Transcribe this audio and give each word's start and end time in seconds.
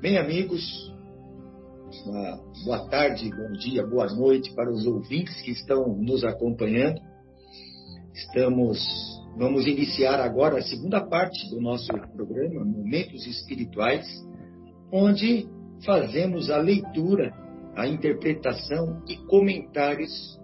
Bem, 0.00 0.16
amigos, 0.16 0.94
uma 2.06 2.40
boa 2.64 2.88
tarde, 2.88 3.28
bom 3.30 3.50
dia, 3.58 3.84
boa 3.84 4.06
noite 4.06 4.54
para 4.54 4.70
os 4.70 4.86
ouvintes 4.86 5.40
que 5.42 5.50
estão 5.50 5.88
nos 5.96 6.22
acompanhando. 6.22 7.00
Estamos, 8.14 8.78
vamos 9.36 9.66
iniciar 9.66 10.20
agora 10.20 10.58
a 10.58 10.62
segunda 10.62 11.00
parte 11.00 11.50
do 11.50 11.60
nosso 11.60 11.88
programa, 12.14 12.64
Momentos 12.64 13.26
Espirituais, 13.26 14.06
onde 14.92 15.48
fazemos 15.84 16.48
a 16.48 16.58
leitura, 16.58 17.32
a 17.74 17.88
interpretação 17.88 19.02
e 19.08 19.16
comentários 19.26 20.38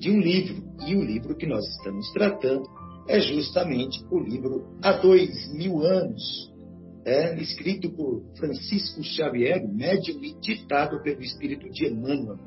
de 0.00 0.10
um 0.10 0.18
livro. 0.18 0.64
E 0.84 0.96
o 0.96 1.04
livro 1.04 1.36
que 1.36 1.46
nós 1.46 1.64
estamos 1.76 2.12
tratando 2.12 2.68
é 3.06 3.20
justamente 3.20 4.04
o 4.10 4.18
livro 4.18 4.66
Há 4.82 4.94
Dois 4.94 5.52
Mil 5.54 5.80
Anos, 5.80 6.49
é, 7.04 7.34
escrito 7.40 7.90
por 7.90 8.22
Francisco 8.36 9.02
Xavier, 9.02 9.66
médium 9.66 10.22
e 10.22 10.34
ditado 10.40 11.02
pelo 11.02 11.22
Espírito 11.22 11.70
de 11.70 11.86
Emmanuel. 11.86 12.38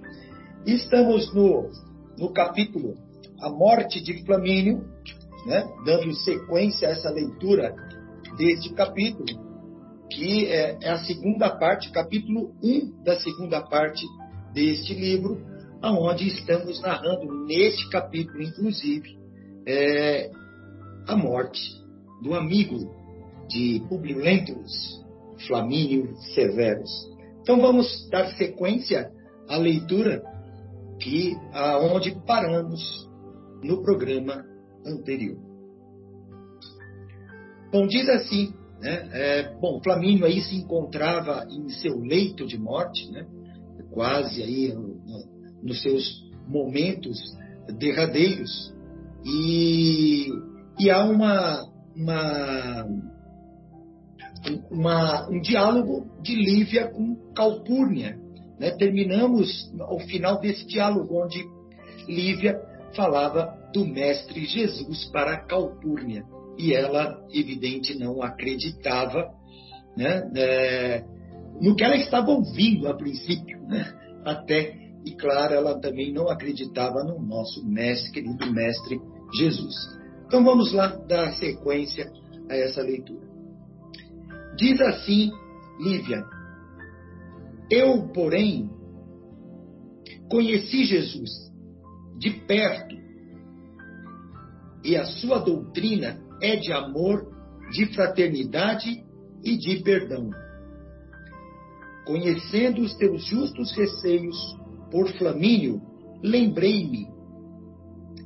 Estamos 0.66 1.34
no, 1.34 1.70
no 2.18 2.32
capítulo 2.32 2.96
A 3.42 3.50
Morte 3.50 4.02
de 4.02 4.24
Flamínio, 4.26 4.86
né, 5.46 5.64
dando 5.86 6.14
sequência 6.14 6.88
a 6.88 6.92
essa 6.92 7.10
leitura 7.10 7.76
deste 8.38 8.74
capítulo, 8.74 9.26
que 10.10 10.46
é, 10.46 10.78
é 10.82 10.90
a 10.90 11.04
segunda 11.04 11.50
parte, 11.50 11.92
capítulo 11.92 12.54
1 12.64 13.04
da 13.04 13.20
segunda 13.20 13.62
parte 13.62 14.06
deste 14.54 14.94
livro, 14.94 15.42
aonde 15.82 16.28
estamos 16.28 16.80
narrando 16.82 17.46
neste 17.46 17.90
capítulo, 17.90 18.42
inclusive, 18.42 19.18
é, 19.68 20.30
a 21.08 21.16
morte 21.16 21.60
do 22.22 22.34
amigo 22.34 23.03
de 23.48 23.82
Publio 23.88 24.22
Flamínio 25.48 26.16
Severus. 26.34 26.90
Então 27.42 27.60
vamos 27.60 28.08
dar 28.10 28.28
sequência 28.36 29.12
à 29.50 29.58
leitura 29.58 30.24
que 31.00 31.36
aonde 31.52 32.16
paramos 32.26 32.82
no 33.64 33.82
programa 33.82 34.46
anterior. 34.86 35.38
Bom, 37.72 37.88
diz 37.88 38.08
assim, 38.08 38.54
né? 38.80 39.10
É, 39.14 39.58
bom, 39.60 39.82
Flamínio 39.82 40.26
aí 40.26 40.42
se 40.42 40.56
encontrava 40.56 41.46
em 41.50 41.70
seu 41.70 42.00
leito 42.00 42.46
de 42.46 42.58
morte, 42.58 43.10
né? 43.12 43.26
Quase 43.92 44.42
aí 44.42 44.74
nos 45.62 45.82
seus 45.82 46.04
momentos 46.48 47.18
derradeiros 47.80 48.74
e, 49.26 50.28
e 50.80 50.90
há 50.90 51.04
uma, 51.06 51.66
uma 51.96 52.86
uma, 54.70 55.30
um 55.30 55.40
diálogo 55.40 56.08
de 56.22 56.36
Lívia 56.36 56.88
com 56.88 57.16
Calpurnia. 57.34 58.18
Né? 58.60 58.72
Terminamos 58.72 59.72
ao 59.80 60.00
final 60.00 60.40
desse 60.40 60.66
diálogo, 60.66 61.24
onde 61.24 61.44
Lívia 62.08 62.60
falava 62.96 63.58
do 63.74 63.86
Mestre 63.86 64.46
Jesus 64.46 65.06
para 65.12 65.46
Calpurnia. 65.46 66.24
E 66.58 66.74
ela, 66.74 67.20
evidente, 67.32 67.98
não 67.98 68.22
acreditava 68.22 69.32
né? 69.96 70.30
É, 70.36 71.04
no 71.62 71.76
que 71.76 71.84
ela 71.84 71.96
estava 71.96 72.32
ouvindo 72.32 72.88
a 72.88 72.96
princípio. 72.96 73.62
Né? 73.68 73.86
Até, 74.26 74.76
e 75.06 75.12
claro, 75.16 75.54
ela 75.54 75.80
também 75.80 76.12
não 76.12 76.30
acreditava 76.30 77.04
no 77.04 77.20
nosso 77.22 77.66
mestre, 77.66 78.12
querido 78.12 78.52
Mestre 78.52 79.00
Jesus. 79.38 79.76
Então 80.26 80.44
vamos 80.44 80.74
lá 80.74 80.88
dar 81.08 81.32
sequência 81.34 82.12
a 82.50 82.56
essa 82.56 82.82
leitura. 82.82 83.33
Diz 84.58 84.80
assim 84.82 85.32
Lívia: 85.80 86.24
Eu, 87.70 88.08
porém, 88.14 88.70
conheci 90.30 90.86
Jesus 90.86 91.30
de 92.18 92.32
perto 92.32 92.96
e 94.84 94.96
a 94.96 95.06
sua 95.06 95.40
doutrina 95.40 96.20
é 96.42 96.56
de 96.58 96.72
amor, 96.72 97.26
de 97.72 97.86
fraternidade 97.94 99.04
e 99.44 99.58
de 99.58 99.82
perdão. 99.82 100.30
Conhecendo 102.06 102.82
os 102.82 102.94
teus 102.96 103.26
justos 103.26 103.72
receios 103.76 104.38
por 104.92 105.10
Flamínio, 105.18 105.82
lembrei-me 106.22 107.08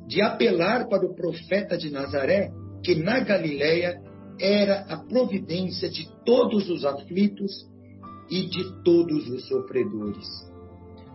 de 0.08 0.22
apelar 0.22 0.88
para 0.88 1.06
o 1.06 1.14
profeta 1.14 1.78
de 1.78 1.92
Nazaré, 1.92 2.50
que 2.84 2.96
na 2.96 3.20
Galiléia 3.20 4.02
era 4.40 4.82
a 4.90 4.98
providência 4.98 5.90
de 5.90 6.08
todos 6.28 6.70
os 6.70 6.84
aflitos 6.84 7.66
e 8.30 8.50
de 8.50 8.84
todos 8.84 9.30
os 9.30 9.48
sofredores. 9.48 10.28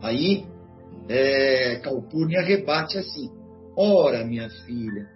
Aí, 0.01 0.47
é, 1.07 1.77
Calpurnia 1.85 2.41
rebate 2.41 2.97
assim: 2.97 3.31
Ora, 3.77 4.25
minha 4.25 4.49
filha, 4.65 5.07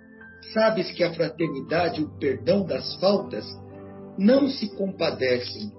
sabes 0.53 0.93
que 0.93 1.03
a 1.03 1.15
fraternidade 1.15 2.03
e 2.03 2.05
o 2.05 2.11
perdão 2.19 2.67
das 2.67 2.95
faltas 2.97 3.47
não 4.19 4.49
se 4.49 4.69
compadecem 4.77 5.73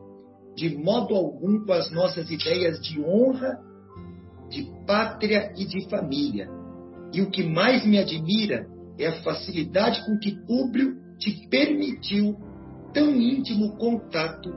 de 0.55 0.75
modo 0.75 1.13
algum 1.13 1.63
com 1.63 1.73
as 1.73 1.91
nossas 1.91 2.31
ideias 2.31 2.81
de 2.81 2.99
honra, 2.99 3.59
de 4.49 4.63
pátria 4.87 5.53
e 5.55 5.65
de 5.65 5.87
família. 5.87 6.49
E 7.13 7.21
o 7.21 7.29
que 7.29 7.43
mais 7.43 7.85
me 7.85 7.99
admira 7.99 8.67
é 8.97 9.05
a 9.05 9.21
facilidade 9.21 10.03
com 10.03 10.17
que 10.17 10.35
Públio 10.47 10.95
te 11.19 11.47
permitiu 11.47 12.35
tão 12.93 13.15
íntimo 13.15 13.75
contato 13.77 14.49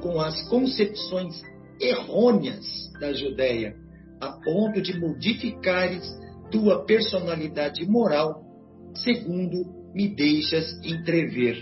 com 0.00 0.20
as 0.20 0.48
concepções 0.48 1.40
errôneas 1.80 2.64
da 3.00 3.12
Judéia, 3.12 3.74
a 4.20 4.32
ponto 4.32 4.80
de 4.80 4.98
modificares 4.98 6.04
tua 6.50 6.84
personalidade 6.84 7.86
moral, 7.86 8.42
segundo 8.94 9.78
me 9.94 10.08
deixas 10.08 10.72
entrever. 10.84 11.56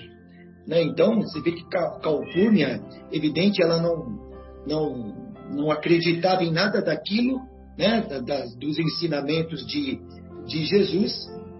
Né? 0.66 0.82
Então, 0.82 1.20
você 1.20 1.40
vê 1.40 1.52
que 1.52 1.68
Calpurnia, 1.68 2.82
evidente, 3.12 3.62
ela 3.62 3.80
não, 3.80 4.18
não, 4.66 5.14
não 5.50 5.70
acreditava 5.70 6.42
em 6.42 6.52
nada 6.52 6.82
daquilo, 6.82 7.40
né? 7.78 8.00
Da, 8.08 8.20
da, 8.20 8.44
dos 8.58 8.78
ensinamentos 8.78 9.66
de, 9.66 10.00
de 10.46 10.64
Jesus, 10.64 11.12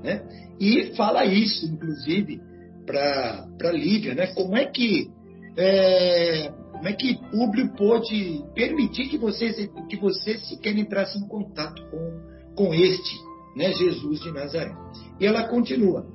né? 0.03 0.23
e 0.59 0.95
fala 0.97 1.25
isso, 1.25 1.67
inclusive, 1.67 2.41
para 2.87 3.73
Lívia, 3.73 4.15
né? 4.15 4.29
Como 4.29 4.57
é 4.57 4.65
que 4.65 5.11
é, 5.57 6.53
como 6.73 6.89
é 6.89 6.93
que 6.93 7.19
Públio 7.31 7.73
pôde 7.75 8.45
permitir 8.55 9.09
que 9.09 9.19
você 9.19 9.69
que 9.89 9.97
você 9.97 10.39
sequer 10.39 10.77
entrasse 10.79 11.19
em 11.19 11.27
contato 11.27 11.83
com, 11.91 12.55
com 12.55 12.75
este, 12.75 13.17
né, 13.57 13.73
Jesus 13.73 14.21
de 14.21 14.33
Nazaré? 14.33 14.75
E 15.21 15.27
ela 15.27 15.49
continua. 15.49 16.07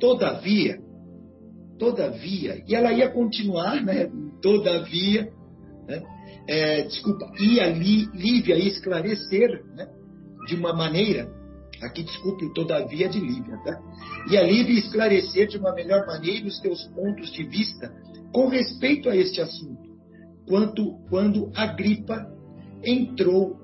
Todavia, 0.00 0.78
todavia, 1.78 2.62
e 2.66 2.74
ela 2.74 2.92
ia 2.92 3.10
continuar, 3.10 3.84
né? 3.84 4.10
Todavia, 4.40 5.28
né? 5.86 6.02
É, 6.48 6.82
desculpa, 6.82 7.30
ia 7.38 7.66
Lívia 7.66 8.56
esclarecer, 8.56 9.64
né? 9.74 9.88
De 10.46 10.54
uma 10.54 10.72
maneira 10.72 11.37
Aqui, 11.82 12.02
desculpe, 12.02 12.52
todavia, 12.54 13.08
de 13.08 13.20
Lívia, 13.20 13.56
tá? 13.64 13.80
E 14.30 14.36
a 14.36 14.42
Lívia 14.42 14.78
esclarecer 14.78 15.46
de 15.46 15.58
uma 15.58 15.72
melhor 15.72 16.06
maneira 16.06 16.46
os 16.46 16.58
teus 16.60 16.84
pontos 16.88 17.30
de 17.32 17.44
vista 17.44 17.92
com 18.32 18.48
respeito 18.48 19.08
a 19.08 19.16
este 19.16 19.40
assunto, 19.40 19.88
quanto 20.46 20.98
quando 21.08 21.50
Agripa 21.54 22.26
entrou 22.84 23.56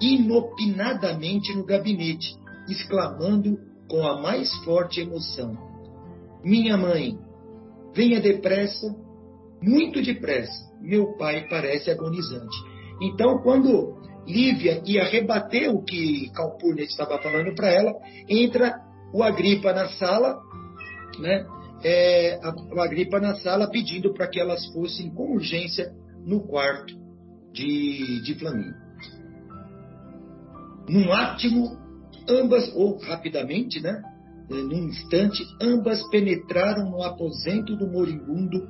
inopinadamente 0.00 1.54
no 1.54 1.64
gabinete, 1.64 2.36
exclamando 2.68 3.58
com 3.88 4.06
a 4.06 4.20
mais 4.20 4.52
forte 4.64 5.00
emoção: 5.00 5.56
Minha 6.44 6.76
mãe, 6.76 7.18
venha 7.94 8.20
depressa, 8.20 8.94
muito 9.62 10.02
depressa, 10.02 10.72
meu 10.80 11.16
pai 11.16 11.46
parece 11.48 11.90
agonizante. 11.90 12.56
Então, 13.00 13.38
quando 13.38 13.96
Lívia 14.26 14.82
ia 14.86 15.04
rebater 15.04 15.70
o 15.70 15.82
que 15.82 16.30
Calpurnia 16.34 16.84
estava 16.84 17.18
falando 17.18 17.54
para 17.54 17.70
ela, 17.70 17.92
entra 18.28 18.74
o 19.12 19.22
Agripa 19.22 19.72
na 19.72 19.88
sala, 19.90 20.40
né? 21.18 21.46
É, 21.82 22.40
o 22.72 22.80
Agripa 22.80 23.20
na 23.20 23.34
sala 23.36 23.70
pedindo 23.70 24.14
para 24.14 24.26
que 24.26 24.40
elas 24.40 24.66
fossem 24.72 25.10
com 25.10 25.34
urgência 25.34 25.92
no 26.24 26.40
quarto 26.40 26.94
de, 27.52 28.22
de 28.22 28.34
Flamínio. 28.36 28.74
Num 30.88 31.12
átimo, 31.12 31.78
ambas, 32.28 32.74
ou 32.74 32.98
rapidamente, 32.98 33.80
né? 33.80 34.02
É, 34.50 34.54
num 34.54 34.88
instante, 34.88 35.42
ambas 35.60 36.02
penetraram 36.10 36.90
no 36.90 37.02
aposento 37.02 37.76
do 37.76 37.86
moribundo, 37.86 38.68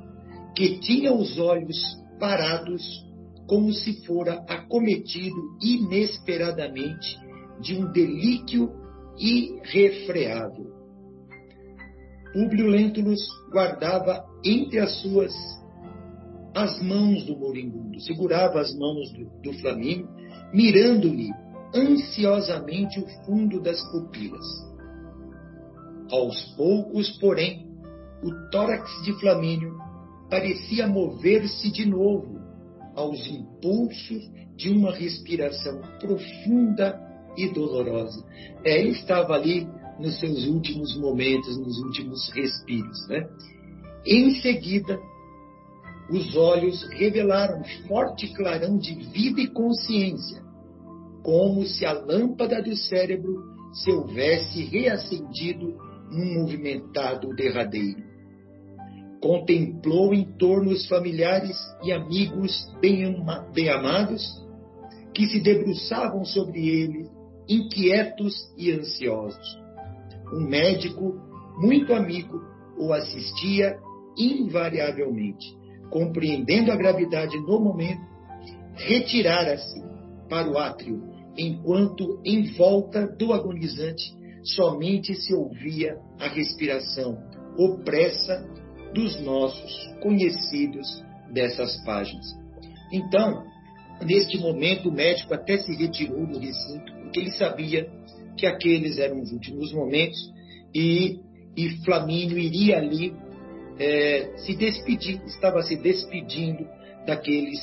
que 0.55 0.79
tinha 0.79 1.13
os 1.13 1.37
olhos 1.37 1.77
parados 2.19 3.04
como 3.47 3.71
se 3.73 4.05
fora 4.05 4.43
acometido 4.47 5.35
inesperadamente 5.61 7.17
de 7.61 7.75
um 7.75 7.91
delíquio 7.91 8.71
irrefreável. 9.17 10.73
Públio 12.33 12.67
Lentulus 12.67 13.21
guardava 13.51 14.25
entre 14.43 14.79
as 14.79 15.01
suas 15.01 15.33
as 16.53 16.81
mãos 16.81 17.25
do 17.25 17.37
moribundo, 17.37 17.99
segurava 17.99 18.61
as 18.61 18.73
mãos 18.77 19.11
do, 19.11 19.25
do 19.41 19.53
Flamínio, 19.59 20.07
mirando-lhe 20.53 21.29
ansiosamente 21.73 22.97
o 22.97 23.07
fundo 23.25 23.61
das 23.61 23.81
pupilas. 23.91 24.45
Aos 26.09 26.41
poucos, 26.55 27.09
porém, 27.19 27.67
o 28.23 28.49
tórax 28.51 28.89
de 29.03 29.11
Flamínio 29.19 29.77
parecia 30.29 30.87
mover-se 30.87 31.69
de 31.71 31.85
novo 31.85 32.34
aos 32.95 33.27
impulsos 33.27 34.23
de 34.55 34.69
uma 34.69 34.91
respiração 34.91 35.81
profunda 35.99 36.99
e 37.37 37.49
dolorosa. 37.49 38.25
É, 38.63 38.79
ele 38.79 38.91
estava 38.91 39.33
ali 39.33 39.67
nos 39.99 40.19
seus 40.19 40.45
últimos 40.47 40.97
momentos, 40.97 41.57
nos 41.57 41.77
últimos 41.79 42.29
respiros. 42.29 43.07
Né? 43.09 43.27
Em 44.05 44.41
seguida, 44.41 44.97
os 46.09 46.35
olhos 46.35 46.83
revelaram 46.91 47.63
forte 47.87 48.27
clarão 48.33 48.77
de 48.77 48.93
vida 49.11 49.41
e 49.41 49.47
consciência, 49.47 50.41
como 51.23 51.65
se 51.65 51.85
a 51.85 51.93
lâmpada 51.93 52.61
do 52.61 52.75
cérebro 52.75 53.43
se 53.73 53.91
houvesse 53.91 54.63
reacendido 54.63 55.75
num 56.11 56.41
movimentado 56.41 57.35
derradeiro. 57.35 58.04
Contemplou 59.25 60.13
em 60.13 60.23
torno 60.37 60.69
os 60.69 60.87
familiares 60.87 61.57
e 61.83 61.91
amigos 61.91 62.71
bem, 62.79 63.25
bem 63.55 63.69
amados 63.69 64.21
que 65.15 65.25
se 65.25 65.39
debruçavam 65.39 66.23
sobre 66.23 66.69
ele, 66.69 67.09
inquietos 67.49 68.35
e 68.55 68.71
ansiosos. 68.71 69.59
Um 70.31 70.47
médico 70.47 71.19
muito 71.57 71.91
amigo 71.91 72.39
o 72.77 72.93
assistia 72.93 73.79
invariavelmente, 74.15 75.57
compreendendo 75.89 76.71
a 76.71 76.75
gravidade 76.75 77.35
no 77.35 77.59
momento, 77.59 78.05
retirara-se 78.75 79.81
para 80.29 80.51
o 80.51 80.55
átrio, 80.55 81.01
enquanto 81.35 82.21
em 82.23 82.43
volta 82.53 83.07
do 83.07 83.33
agonizante 83.33 84.03
somente 84.43 85.15
se 85.15 85.33
ouvia 85.33 85.97
a 86.19 86.27
respiração 86.27 87.17
opressa 87.57 88.64
dos 88.95 89.21
nossos 89.21 89.93
conhecidos 90.01 91.03
dessas 91.31 91.83
páginas. 91.83 92.25
Então, 92.91 93.43
neste 94.01 94.37
momento, 94.37 94.87
o 94.87 94.91
médico 94.91 95.33
até 95.33 95.57
se 95.57 95.75
retirou 95.75 96.25
do 96.25 96.39
recinto, 96.39 96.93
porque 96.93 97.19
ele 97.19 97.31
sabia 97.31 97.87
que 98.37 98.45
aqueles 98.45 98.97
eram 98.97 99.21
os 99.21 99.31
últimos 99.33 99.73
momentos 99.73 100.17
e, 100.73 101.19
e 101.57 101.69
Flamínio 101.83 102.39
iria 102.39 102.77
ali 102.77 103.13
é, 103.77 104.31
se 104.37 104.55
despedir, 104.55 105.21
estava 105.25 105.61
se 105.61 105.75
despedindo 105.75 106.65
daqueles 107.05 107.59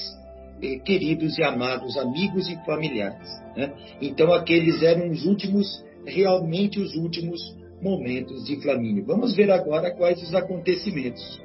é, 0.63 0.79
queridos 0.81 1.39
e 1.39 1.43
amados 1.43 1.97
amigos 1.97 2.47
e 2.49 2.57
familiares. 2.67 3.29
Né? 3.57 3.73
Então, 4.03 4.33
aqueles 4.35 4.83
eram 4.83 5.11
os 5.11 5.25
últimos, 5.25 5.83
realmente 6.07 6.79
os 6.79 6.95
últimos 6.95 7.41
momentos 7.83 8.45
de 8.45 8.61
Flamínio. 8.63 9.05
Vamos 9.05 9.35
ver 9.35 9.51
agora 9.51 9.95
quais 9.95 10.23
os 10.23 10.35
acontecimentos, 10.35 11.43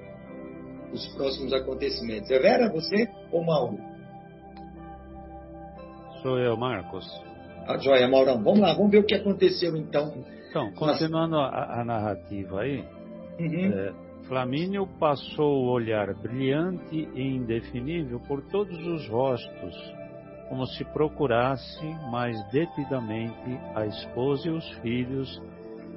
os 0.94 1.08
próximos 1.16 1.52
acontecimentos. 1.52 2.30
É 2.30 2.40
Vera, 2.40 2.70
você 2.70 3.10
ou 3.32 3.44
Mauro? 3.44 3.78
Sou 6.22 6.38
eu, 6.40 6.56
Marcos. 6.56 7.06
A 7.68 7.78
joia, 7.78 8.08
Maurão. 8.08 8.42
Vamos 8.42 8.60
lá, 8.60 8.74
vamos 8.74 8.92
ver 8.92 9.00
o 9.00 9.04
que 9.04 9.16
aconteceu 9.16 9.76
então. 9.76 10.24
Então, 10.50 10.72
continuando 10.72 11.38
a, 11.38 11.82
a 11.82 11.86
narrativa 11.86 12.62
aí, 12.62 12.84
uhum. 13.40 13.72
é, 13.74 13.94
Flamínio 14.28 14.88
passou 15.00 15.66
o 15.66 15.72
olhar 15.72 16.14
brilhante 16.16 17.08
e 17.14 17.22
indefinível 17.22 18.20
por 18.22 18.42
todos 18.44 18.78
os 18.88 19.08
rostos, 19.10 19.76
como 20.50 20.66
se 20.66 20.84
procurasse 20.86 21.86
mais 22.10 22.42
detidamente 22.52 23.60
a 23.76 23.86
esposa 23.86 24.48
e 24.48 24.52
os 24.52 24.70
filhos, 24.80 25.42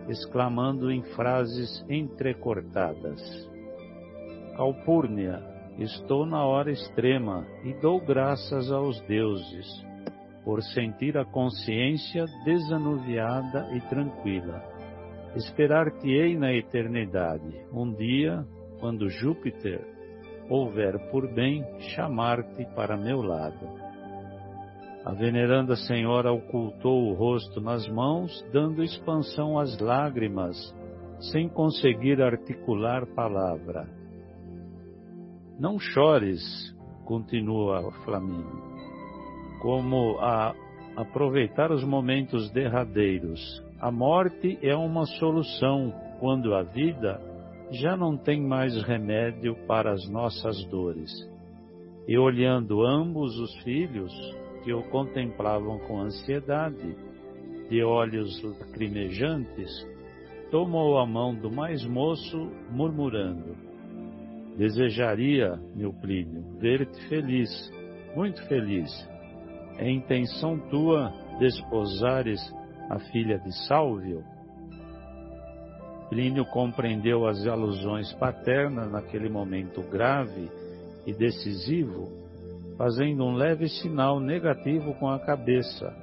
exclamando 0.08 0.91
em 0.91 1.02
frases 1.14 1.85
entrecortadas: 1.88 3.20
Calpurnia, 4.56 5.43
estou 5.79 6.26
na 6.26 6.44
hora 6.44 6.70
extrema 6.70 7.47
e 7.64 7.73
dou 7.75 8.00
graças 8.00 8.70
aos 8.70 9.00
deuses 9.02 9.67
por 10.44 10.62
sentir 10.62 11.17
a 11.17 11.25
consciência 11.25 12.25
desanuviada 12.44 13.69
e 13.75 13.81
tranquila. 13.88 14.62
Esperar-te-ei 15.37 16.37
na 16.37 16.52
eternidade, 16.52 17.55
um 17.73 17.93
dia, 17.93 18.44
quando 18.81 19.08
Júpiter 19.08 19.81
houver 20.49 20.99
por 21.11 21.32
bem 21.32 21.64
chamar-te 21.94 22.64
para 22.75 22.97
meu 22.97 23.23
lado. 23.23 23.89
A 25.05 25.12
veneranda 25.12 25.76
senhora 25.76 26.31
ocultou 26.31 27.11
o 27.11 27.14
rosto 27.14 27.61
nas 27.61 27.88
mãos, 27.88 28.31
dando 28.52 28.82
expansão 28.82 29.58
às 29.58 29.79
lágrimas, 29.79 30.56
sem 31.32 31.49
conseguir 31.49 32.20
articular 32.20 33.06
palavra. 33.14 33.88
Não 35.58 35.79
chores, 35.79 36.43
continua 37.05 37.91
Flamínio, 38.05 38.62
como 39.62 40.19
a 40.20 40.55
aproveitar 40.97 41.73
os 41.73 41.82
momentos 41.82 42.50
derradeiros, 42.50 43.41
a 43.81 43.91
morte 43.91 44.58
é 44.62 44.76
uma 44.76 45.06
solução 45.06 45.94
quando 46.19 46.55
a 46.55 46.62
vida 46.62 47.19
já 47.70 47.97
não 47.97 48.17
tem 48.17 48.43
mais 48.43 48.75
remédio 48.82 49.56
para 49.67 49.93
as 49.93 50.06
nossas 50.11 50.62
dores. 50.67 51.11
E 52.06 52.19
olhando 52.19 52.85
ambos 52.85 53.38
os 53.38 53.55
filhos, 53.62 54.12
que 54.62 54.72
o 54.72 54.82
contemplavam 54.84 55.78
com 55.80 56.00
ansiedade, 56.00 56.96
de 57.68 57.82
olhos 57.82 58.42
lacrimejantes, 58.42 59.86
tomou 60.50 60.98
a 60.98 61.06
mão 61.06 61.34
do 61.34 61.50
mais 61.50 61.84
moço, 61.84 62.50
murmurando: 62.70 63.56
Desejaria, 64.56 65.58
meu 65.74 65.92
Plínio, 65.92 66.42
ver-te 66.58 67.08
feliz, 67.08 67.50
muito 68.14 68.42
feliz. 68.49 68.90
É 69.78 69.90
intenção 69.90 70.58
tua 70.68 71.12
desposares 71.38 72.40
a 72.90 72.99
filha 72.99 73.38
de 73.38 73.52
Sálvio, 73.66 74.25
Plínio 76.11 76.44
compreendeu 76.44 77.25
as 77.25 77.46
alusões 77.46 78.12
paternas 78.14 78.90
naquele 78.90 79.28
momento 79.28 79.80
grave 79.80 80.50
e 81.06 81.12
decisivo, 81.12 82.11
fazendo 82.80 83.22
um 83.25 83.34
leve 83.34 83.68
sinal 83.68 84.18
negativo 84.18 84.94
com 84.94 85.06
a 85.06 85.18
cabeça, 85.18 85.94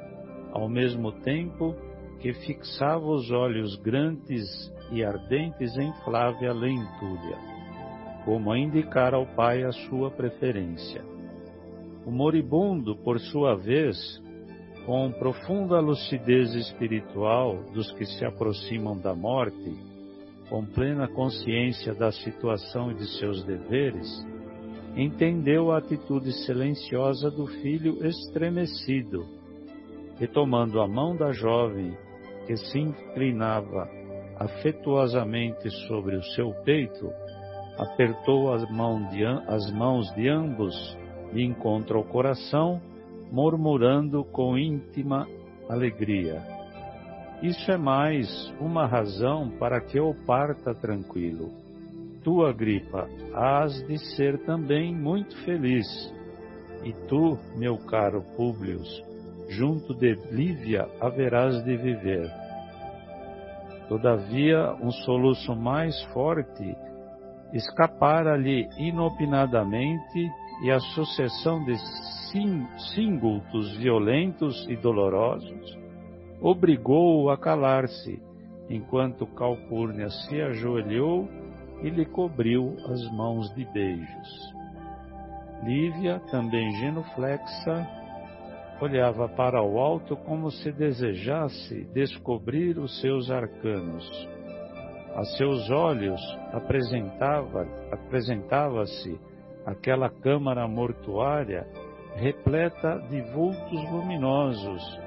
ao 0.52 0.70
mesmo 0.70 1.12
tempo 1.12 1.76
que 2.20 2.32
fixava 2.46 3.04
os 3.04 3.32
olhos 3.32 3.76
grandes 3.78 4.46
e 4.92 5.04
ardentes 5.04 5.76
em 5.76 5.92
Flávia 6.04 6.54
Lentúlia, 6.54 7.36
como 8.24 8.52
a 8.52 8.60
indicar 8.60 9.16
ao 9.16 9.26
pai 9.26 9.64
a 9.64 9.72
sua 9.72 10.12
preferência. 10.12 11.04
O 12.06 12.12
moribundo, 12.12 12.96
por 12.98 13.20
sua 13.22 13.56
vez, 13.56 13.98
com 14.86 15.12
profunda 15.14 15.80
lucidez 15.80 16.54
espiritual 16.54 17.56
dos 17.74 17.92
que 17.94 18.06
se 18.06 18.24
aproximam 18.24 18.96
da 18.96 19.16
morte, 19.16 19.76
com 20.48 20.64
plena 20.64 21.08
consciência 21.08 21.96
da 21.96 22.12
situação 22.12 22.92
e 22.92 22.94
de 22.94 23.08
seus 23.18 23.44
deveres, 23.44 24.08
entendeu 24.98 25.72
a 25.72 25.78
atitude 25.78 26.32
silenciosa 26.44 27.30
do 27.30 27.46
filho 27.46 28.04
estremecido 28.04 29.24
e, 30.20 30.28
tomando 30.28 30.82
a 30.82 30.88
mão 30.88 31.16
da 31.16 31.32
jovem, 31.32 31.96
que 32.48 32.58
se 32.58 32.80
inclinava 32.80 33.88
afetuosamente 34.40 35.70
sobre 35.88 36.16
o 36.16 36.24
seu 36.24 36.52
peito, 36.64 37.12
apertou 37.78 38.52
as, 38.52 38.68
mão 38.72 39.08
de, 39.10 39.24
as 39.24 39.72
mãos 39.72 40.12
de 40.16 40.28
ambos 40.28 40.98
de 41.32 41.44
encontro 41.44 42.00
ao 42.00 42.04
coração 42.04 42.82
murmurando 43.32 44.24
com 44.26 44.58
íntima 44.58 45.28
alegria. 45.70 46.42
Isso 47.44 47.72
é 47.72 47.78
mais 47.78 48.28
uma 48.60 48.88
razão 48.88 49.52
para 49.60 49.80
que 49.80 50.00
eu 50.00 50.16
parta 50.26 50.74
tranquilo. 50.74 51.52
Tu, 52.28 52.44
Agripa, 52.44 53.08
hás 53.34 53.82
de 53.88 53.98
ser 53.98 54.38
também 54.40 54.94
muito 54.94 55.34
feliz. 55.46 55.88
E 56.84 56.92
tu, 57.08 57.38
meu 57.56 57.78
caro 57.78 58.22
Públio, 58.36 58.82
junto 59.48 59.94
de 59.94 60.14
Lívia 60.30 60.90
haverás 61.00 61.64
de 61.64 61.78
viver. 61.78 62.30
Todavia, 63.88 64.74
um 64.82 64.92
soluço 64.92 65.56
mais 65.56 66.04
forte 66.12 66.76
escapara-lhe 67.54 68.68
inopinadamente 68.78 70.30
e 70.66 70.70
a 70.70 70.82
sucessão 70.82 71.64
de 71.64 71.78
síngultos 72.94 73.78
violentos 73.78 74.68
e 74.68 74.76
dolorosos 74.76 75.80
obrigou-o 76.42 77.30
a 77.30 77.38
calar-se, 77.38 78.22
enquanto 78.70 79.26
Calpurnia 79.28 80.10
se 80.10 80.42
ajoelhou 80.42 81.47
e 81.82 81.90
lhe 81.90 82.06
cobriu 82.06 82.76
as 82.90 83.10
mãos 83.12 83.54
de 83.54 83.66
beijos. 83.66 84.54
Lívia, 85.64 86.20
também 86.32 86.72
genuflexa, 86.78 87.88
olhava 88.80 89.28
para 89.30 89.62
o 89.62 89.80
alto 89.80 90.16
como 90.16 90.52
se 90.52 90.72
desejasse 90.72 91.86
descobrir 91.94 92.78
os 92.78 93.00
seus 93.02 93.30
arcanos. 93.32 94.08
A 95.16 95.24
seus 95.38 95.70
olhos 95.72 96.22
apresentava, 96.54 97.68
apresentava-se 97.92 99.20
aquela 99.66 100.10
câmara 100.10 100.68
mortuária 100.68 101.68
repleta 102.16 103.00
de 103.10 103.22
vultos 103.34 103.92
luminosos 103.92 105.00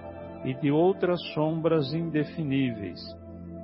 e 0.45 0.55
de 0.55 0.71
outras 0.71 1.21
sombras 1.35 1.93
indefiníveis 1.93 3.01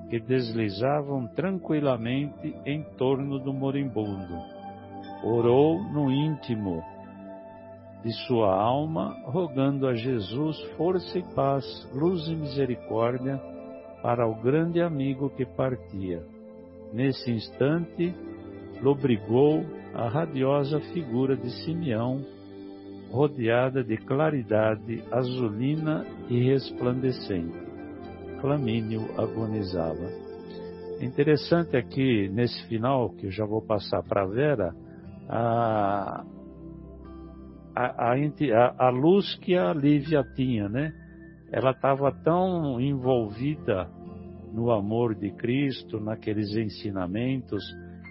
que 0.09 0.21
deslizavam 0.21 1.27
tranquilamente 1.29 2.55
em 2.65 2.83
torno 2.97 3.39
do 3.39 3.53
moribundo. 3.53 4.37
Orou 5.25 5.83
no 5.93 6.11
íntimo 6.11 6.83
de 8.05 8.13
sua 8.27 8.55
alma, 8.55 9.17
rogando 9.25 9.89
a 9.89 9.95
Jesus 9.95 10.61
força 10.77 11.19
e 11.19 11.23
paz, 11.35 11.65
luz 11.93 12.29
e 12.29 12.37
misericórdia 12.37 13.41
para 14.01 14.29
o 14.29 14.35
grande 14.37 14.81
amigo 14.81 15.29
que 15.31 15.45
partia. 15.45 16.23
Nesse 16.93 17.33
instante, 17.33 18.15
lobrigou 18.81 19.65
a 19.93 20.09
radiosa 20.09 20.79
figura 20.93 21.37
de 21.37 21.51
Simeão, 21.65 22.25
rodeada 23.11 23.83
de 23.83 23.97
claridade 23.97 25.03
azulina 25.11 26.07
e 26.29 26.39
resplandecente. 26.45 27.66
Flamínio 28.47 29.01
agonizava. 29.19 30.09
Interessante 31.01 31.77
aqui, 31.77 32.29
nesse 32.29 32.65
final, 32.69 33.11
que 33.11 33.27
eu 33.27 33.31
já 33.33 33.45
vou 33.45 33.61
passar 33.61 34.05
para 34.05 34.23
a 34.23 34.27
Vera, 34.27 34.73
a, 35.29 36.25
a, 37.75 38.13
a, 38.15 38.87
a 38.87 38.91
luz 38.91 39.35
que 39.41 39.57
a 39.57 39.75
Lívia 39.75 40.23
tinha, 40.37 40.69
né? 40.69 40.93
Ela 41.51 41.73
estava 41.73 42.13
tão 42.23 42.81
envolvida 42.81 43.91
no 44.53 44.71
amor 44.71 45.17
de 45.17 45.33
Cristo, 45.33 45.99
naqueles 45.99 46.57
ensinamentos, 46.57 47.65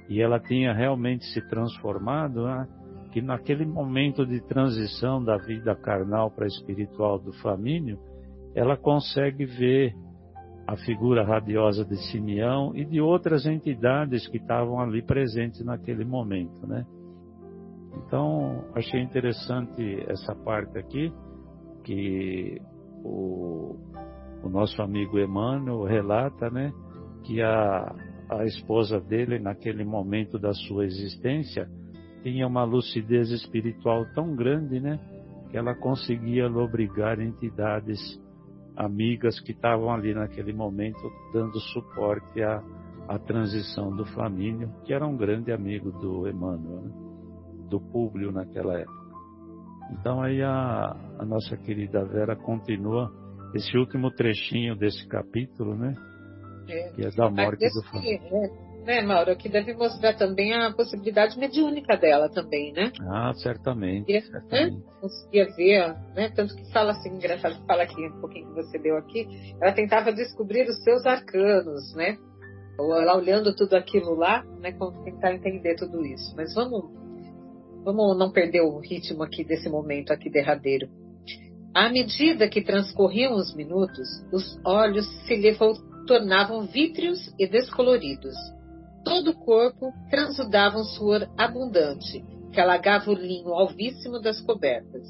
e 0.10 0.22
ela 0.22 0.38
tinha 0.38 0.74
realmente 0.74 1.24
se 1.28 1.48
transformado, 1.48 2.44
né? 2.44 2.68
que 3.14 3.22
naquele 3.22 3.66
momento 3.66 4.26
de 4.26 4.42
transição 4.42 5.24
da 5.24 5.38
vida 5.38 5.74
carnal 5.78 6.30
para 6.30 6.46
espiritual 6.46 7.18
do 7.18 7.32
Flamínio, 7.32 7.98
ela 8.54 8.76
consegue 8.76 9.46
ver 9.46 9.96
a 10.68 10.76
figura 10.78 11.24
radiosa 11.24 11.86
de 11.86 11.96
Simeão 12.10 12.76
e 12.76 12.84
de 12.84 13.00
outras 13.00 13.46
entidades 13.46 14.28
que 14.28 14.38
estavam 14.38 14.80
ali 14.80 15.02
presentes 15.02 15.64
naquele 15.64 16.04
momento, 16.04 16.66
né? 16.66 16.86
Então, 17.98 18.66
achei 18.74 19.02
interessante 19.02 20.04
essa 20.08 20.36
parte 20.36 20.78
aqui, 20.78 21.14
que 21.84 22.62
o, 23.04 23.76
o 24.44 24.50
nosso 24.50 24.82
amigo 24.82 25.20
Emmanuel 25.20 25.84
relata, 25.84 26.50
né, 26.50 26.74
que 27.24 27.42
a, 27.42 27.96
a 28.30 28.44
esposa 28.46 29.00
dele, 29.00 29.40
naquele 29.40 29.86
momento 29.86 30.38
da 30.38 30.54
sua 30.54 30.86
existência, 30.86 31.70
tinha 32.24 32.48
uma 32.48 32.64
lucidez 32.64 33.30
espiritual 33.30 34.04
tão 34.14 34.36
grande, 34.36 34.80
né, 34.80 35.00
que 35.50 35.58
ela 35.58 35.76
conseguia 35.76 36.48
lobrigar 36.48 37.20
entidades 37.20 38.20
amigas 38.76 39.40
que 39.40 39.52
estavam 39.52 39.92
ali 39.92 40.14
naquele 40.14 40.54
momento 40.54 41.12
dando 41.34 41.60
suporte 41.60 42.42
à, 42.42 42.64
à 43.08 43.20
transição 43.20 43.96
do 43.96 44.06
Flamínio, 44.06 44.74
que 44.84 44.94
era 44.94 45.06
um 45.06 45.16
grande 45.16 45.52
amigo 45.52 45.92
do 45.92 46.28
Emmanuel. 46.28 46.82
Né? 46.82 47.06
do 47.70 47.80
Públio 47.80 48.32
naquela 48.32 48.80
época. 48.80 49.06
Então 49.92 50.22
aí 50.22 50.42
a, 50.42 50.96
a 51.20 51.26
nossa 51.26 51.56
querida 51.58 52.04
Vera 52.06 52.36
continua 52.36 53.12
esse 53.54 53.78
último 53.78 54.12
trechinho 54.12 54.76
desse 54.76 55.08
capítulo, 55.08 55.76
né? 55.76 55.94
É. 56.68 56.92
Que 56.94 57.06
é 57.06 57.12
da 57.12 57.30
morte 57.30 57.68
do 57.70 57.84
Flamengo. 57.84 58.65
Né, 58.86 59.02
Mauro, 59.02 59.32
aqui 59.32 59.50
deve 59.50 59.74
mostrar 59.74 60.14
também 60.14 60.54
a 60.54 60.72
possibilidade 60.72 61.40
mediúnica 61.40 61.98
dela 61.98 62.30
também, 62.30 62.72
né? 62.72 62.92
Ah, 63.10 63.34
certamente. 63.34 64.12
Né? 64.70 64.82
Conseguia 65.02 65.46
ver, 65.56 65.96
né? 66.16 66.30
Tanto 66.36 66.56
que 66.56 66.72
fala 66.72 66.92
assim, 66.92 67.10
engraçado, 67.10 67.66
fala 67.66 67.84
aqui 67.84 68.00
um 68.08 68.22
pouquinho 68.22 68.48
que 68.48 68.54
você 68.54 68.78
deu 68.78 68.96
aqui, 68.98 69.28
ela 69.60 69.72
tentava 69.72 70.14
descobrir 70.14 70.70
os 70.70 70.84
seus 70.84 71.04
arcanos, 71.06 71.96
né? 71.96 72.18
Ela 72.80 73.18
olhando 73.18 73.56
tudo 73.56 73.76
aquilo 73.76 74.14
lá, 74.14 74.44
né? 74.60 74.72
Como 74.74 75.04
tentar 75.04 75.34
entender 75.34 75.76
tudo 75.76 76.06
isso. 76.06 76.36
Mas 76.36 76.54
vamos 76.54 77.06
Vamos 77.86 78.18
não 78.18 78.32
perder 78.32 78.62
o 78.62 78.80
ritmo 78.80 79.22
aqui 79.22 79.44
desse 79.44 79.70
momento 79.70 80.12
aqui 80.12 80.28
derradeiro. 80.28 80.90
À 81.72 81.88
medida 81.88 82.50
que 82.50 82.64
transcorriam 82.64 83.36
os 83.36 83.56
minutos, 83.56 84.08
os 84.34 84.60
olhos 84.66 85.06
se 85.28 85.36
lhe 85.36 85.56
tornavam 86.08 86.66
vítreos 86.66 87.32
e 87.38 87.48
descoloridos. 87.48 88.34
Todo 89.06 89.32
o 89.32 89.40
corpo 89.46 89.94
transudava 90.10 90.80
um 90.80 90.84
suor 90.84 91.30
abundante, 91.38 92.26
que 92.52 92.60
alagava 92.60 93.12
o 93.12 93.14
linho 93.14 93.54
alvíssimo 93.54 94.20
das 94.20 94.42
cobertas. 94.42 95.08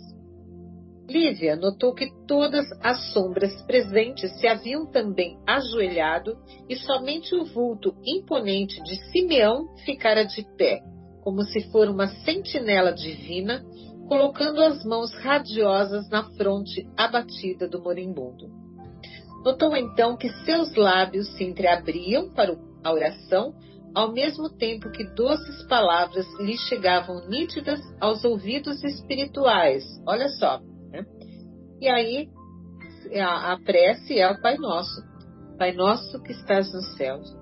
Lívia 1.07 1.55
notou 1.55 1.93
que 1.93 2.11
todas 2.27 2.65
as 2.81 3.13
sombras 3.13 3.61
presentes 3.61 4.31
se 4.39 4.47
haviam 4.47 4.85
também 4.87 5.39
ajoelhado 5.47 6.35
e 6.67 6.75
somente 6.75 7.33
o 7.35 7.45
vulto 7.45 7.95
imponente 8.03 8.81
de 8.83 8.95
Simeão 9.11 9.67
ficara 9.85 10.25
de 10.25 10.43
pé, 10.57 10.81
como 11.21 11.43
se 11.43 11.61
for 11.71 11.87
uma 11.87 12.07
sentinela 12.07 12.91
divina, 12.91 13.63
colocando 14.07 14.61
as 14.61 14.83
mãos 14.83 15.13
radiosas 15.13 16.09
na 16.09 16.23
fronte 16.31 16.87
abatida 16.97 17.67
do 17.67 17.81
moribundo. 17.81 18.49
Notou 19.43 19.75
então 19.77 20.17
que 20.17 20.29
seus 20.43 20.73
lábios 20.75 21.27
se 21.37 21.43
entreabriam 21.43 22.31
para 22.31 22.57
a 22.83 22.91
oração, 22.91 23.53
ao 23.95 24.11
mesmo 24.11 24.49
tempo 24.49 24.91
que 24.91 25.03
doces 25.15 25.63
palavras 25.67 26.25
lhe 26.39 26.57
chegavam 26.57 27.27
nítidas 27.27 27.79
aos 27.99 28.23
ouvidos 28.25 28.83
espirituais. 28.83 29.83
Olha 30.05 30.27
só. 30.29 30.59
Né? 30.91 31.05
E 31.81 31.87
aí, 31.87 32.29
a, 33.19 33.53
a 33.53 33.59
prece 33.59 34.19
é 34.19 34.29
o 34.29 34.41
Pai 34.41 34.57
Nosso. 34.57 35.01
Pai 35.57 35.71
Nosso 35.71 36.21
que 36.21 36.33
estás 36.33 36.71
nos 36.73 36.97
céus, 36.97 37.33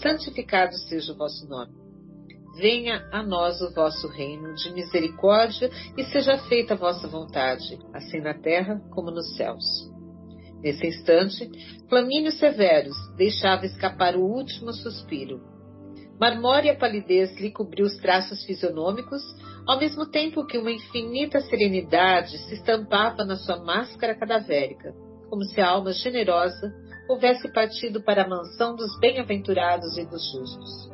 santificado 0.00 0.74
seja 0.88 1.12
o 1.12 1.16
vosso 1.16 1.48
nome 1.48 1.86
Venha 2.56 3.06
a 3.12 3.22
nós 3.22 3.60
o 3.60 3.70
vosso 3.74 4.08
reino 4.08 4.54
de 4.54 4.72
misericórdia 4.72 5.70
e 5.94 6.04
seja 6.04 6.38
feita 6.48 6.72
a 6.72 6.76
vossa 6.76 7.06
vontade, 7.06 7.78
assim 7.92 8.18
na 8.18 8.32
terra 8.32 8.80
como 8.92 9.10
nos 9.10 9.36
céus. 9.36 9.62
Nesse 10.62 10.86
instante, 10.86 11.50
Flamínio 11.86 12.32
Severus 12.32 12.96
deixava 13.14 13.66
escapar 13.66 14.16
o 14.16 14.24
último 14.24 14.72
suspiro. 14.72 15.38
Marmórea 16.18 16.74
palidez 16.74 17.38
lhe 17.38 17.50
cobriu 17.50 17.84
os 17.84 17.96
traços 17.98 18.42
fisionômicos, 18.44 19.22
ao 19.66 19.78
mesmo 19.78 20.06
tempo 20.06 20.46
que 20.46 20.56
uma 20.56 20.70
infinita 20.70 21.40
serenidade 21.40 22.38
se 22.38 22.54
estampava 22.54 23.24
na 23.24 23.36
sua 23.36 23.62
máscara 23.62 24.14
cadavérica, 24.14 24.94
como 25.28 25.44
se 25.44 25.60
a 25.60 25.68
alma 25.68 25.92
generosa 25.92 26.72
houvesse 27.08 27.52
partido 27.52 28.02
para 28.02 28.22
a 28.22 28.28
mansão 28.28 28.74
dos 28.74 28.98
bem-aventurados 28.98 29.98
e 29.98 30.06
dos 30.06 30.24
justos. 30.32 30.90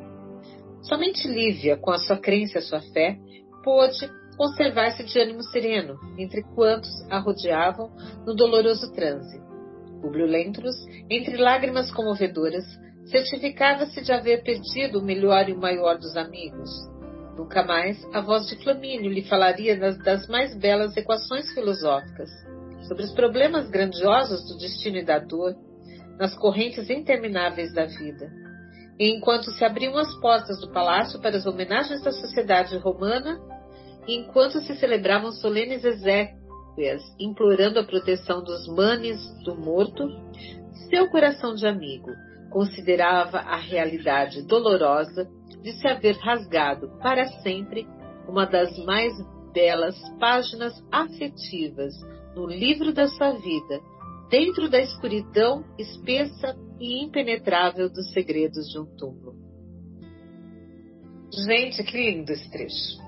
Somente 0.81 1.27
Lívia, 1.27 1.77
com 1.77 1.91
a 1.91 1.99
sua 1.99 2.17
crença 2.17 2.57
e 2.57 2.59
a 2.59 2.61
sua 2.61 2.81
fé, 2.81 3.17
pôde 3.63 4.11
conservar-se 4.35 5.05
de 5.05 5.19
ânimo 5.19 5.43
sereno 5.43 5.97
entre 6.17 6.43
quantos 6.55 6.89
a 7.09 7.19
rodeavam 7.19 7.91
no 8.25 8.35
doloroso 8.35 8.91
transe. 8.91 9.41
Publio 10.01 10.25
Lentulus, 10.25 10.75
entre 11.09 11.37
lágrimas 11.37 11.89
comovedoras, 11.91 12.65
certificava-se 13.05 14.01
de 14.01 14.11
haver 14.11 14.43
perdido 14.43 14.99
o 14.99 15.03
melhor 15.03 15.47
e 15.49 15.53
o 15.53 15.59
maior 15.59 15.97
dos 15.97 16.15
amigos. 16.15 16.69
Nunca 17.37 17.63
mais 17.63 17.97
a 18.13 18.21
voz 18.21 18.47
de 18.47 18.55
Flamínio 18.63 19.11
lhe 19.11 19.23
falaria 19.23 19.77
das, 19.77 19.97
das 19.99 20.27
mais 20.27 20.55
belas 20.57 20.95
equações 20.95 21.51
filosóficas, 21.53 22.29
sobre 22.87 23.03
os 23.03 23.11
problemas 23.13 23.69
grandiosos 23.69 24.47
do 24.47 24.57
destino 24.57 24.97
e 24.97 25.05
da 25.05 25.19
dor, 25.19 25.55
nas 26.17 26.35
correntes 26.35 26.89
intermináveis 26.89 27.73
da 27.73 27.85
vida 27.85 28.43
e 28.99 29.09
enquanto 29.09 29.51
se 29.51 29.65
abriam 29.65 29.97
as 29.97 30.13
portas 30.19 30.59
do 30.59 30.71
palácio 30.71 31.19
para 31.19 31.37
as 31.37 31.45
homenagens 31.45 32.01
da 32.03 32.11
sociedade 32.11 32.77
romana, 32.77 33.39
e 34.07 34.17
enquanto 34.17 34.59
se 34.61 34.75
celebravam 34.75 35.31
solenes 35.31 35.83
exéquias, 35.83 37.01
implorando 37.19 37.79
a 37.79 37.83
proteção 37.83 38.43
dos 38.43 38.67
manes 38.67 39.19
do 39.43 39.55
morto, 39.55 40.07
seu 40.89 41.09
coração 41.09 41.55
de 41.55 41.65
amigo 41.65 42.11
considerava 42.53 43.39
a 43.39 43.57
realidade 43.57 44.43
dolorosa 44.43 45.27
de 45.63 45.73
se 45.73 45.87
haver 45.87 46.15
rasgado 46.17 46.87
para 47.01 47.25
sempre 47.41 47.87
uma 48.27 48.45
das 48.45 48.77
mais 48.85 49.11
belas 49.51 49.95
páginas 50.19 50.73
afetivas 50.91 51.93
no 52.35 52.45
livro 52.45 52.93
da 52.93 53.07
sua 53.07 53.31
vida, 53.31 53.81
dentro 54.29 54.69
da 54.69 54.79
escuridão 54.79 55.65
espessa 55.79 56.55
e 56.79 57.03
impenetrável 57.03 57.89
dos 57.89 58.13
segredos 58.13 58.67
de 58.69 58.79
um 58.79 58.85
túmulo. 58.97 59.33
Gente, 61.47 61.83
que 61.83 61.97
lindo 61.97 62.31
esse 62.31 62.49
trecho. 62.51 63.01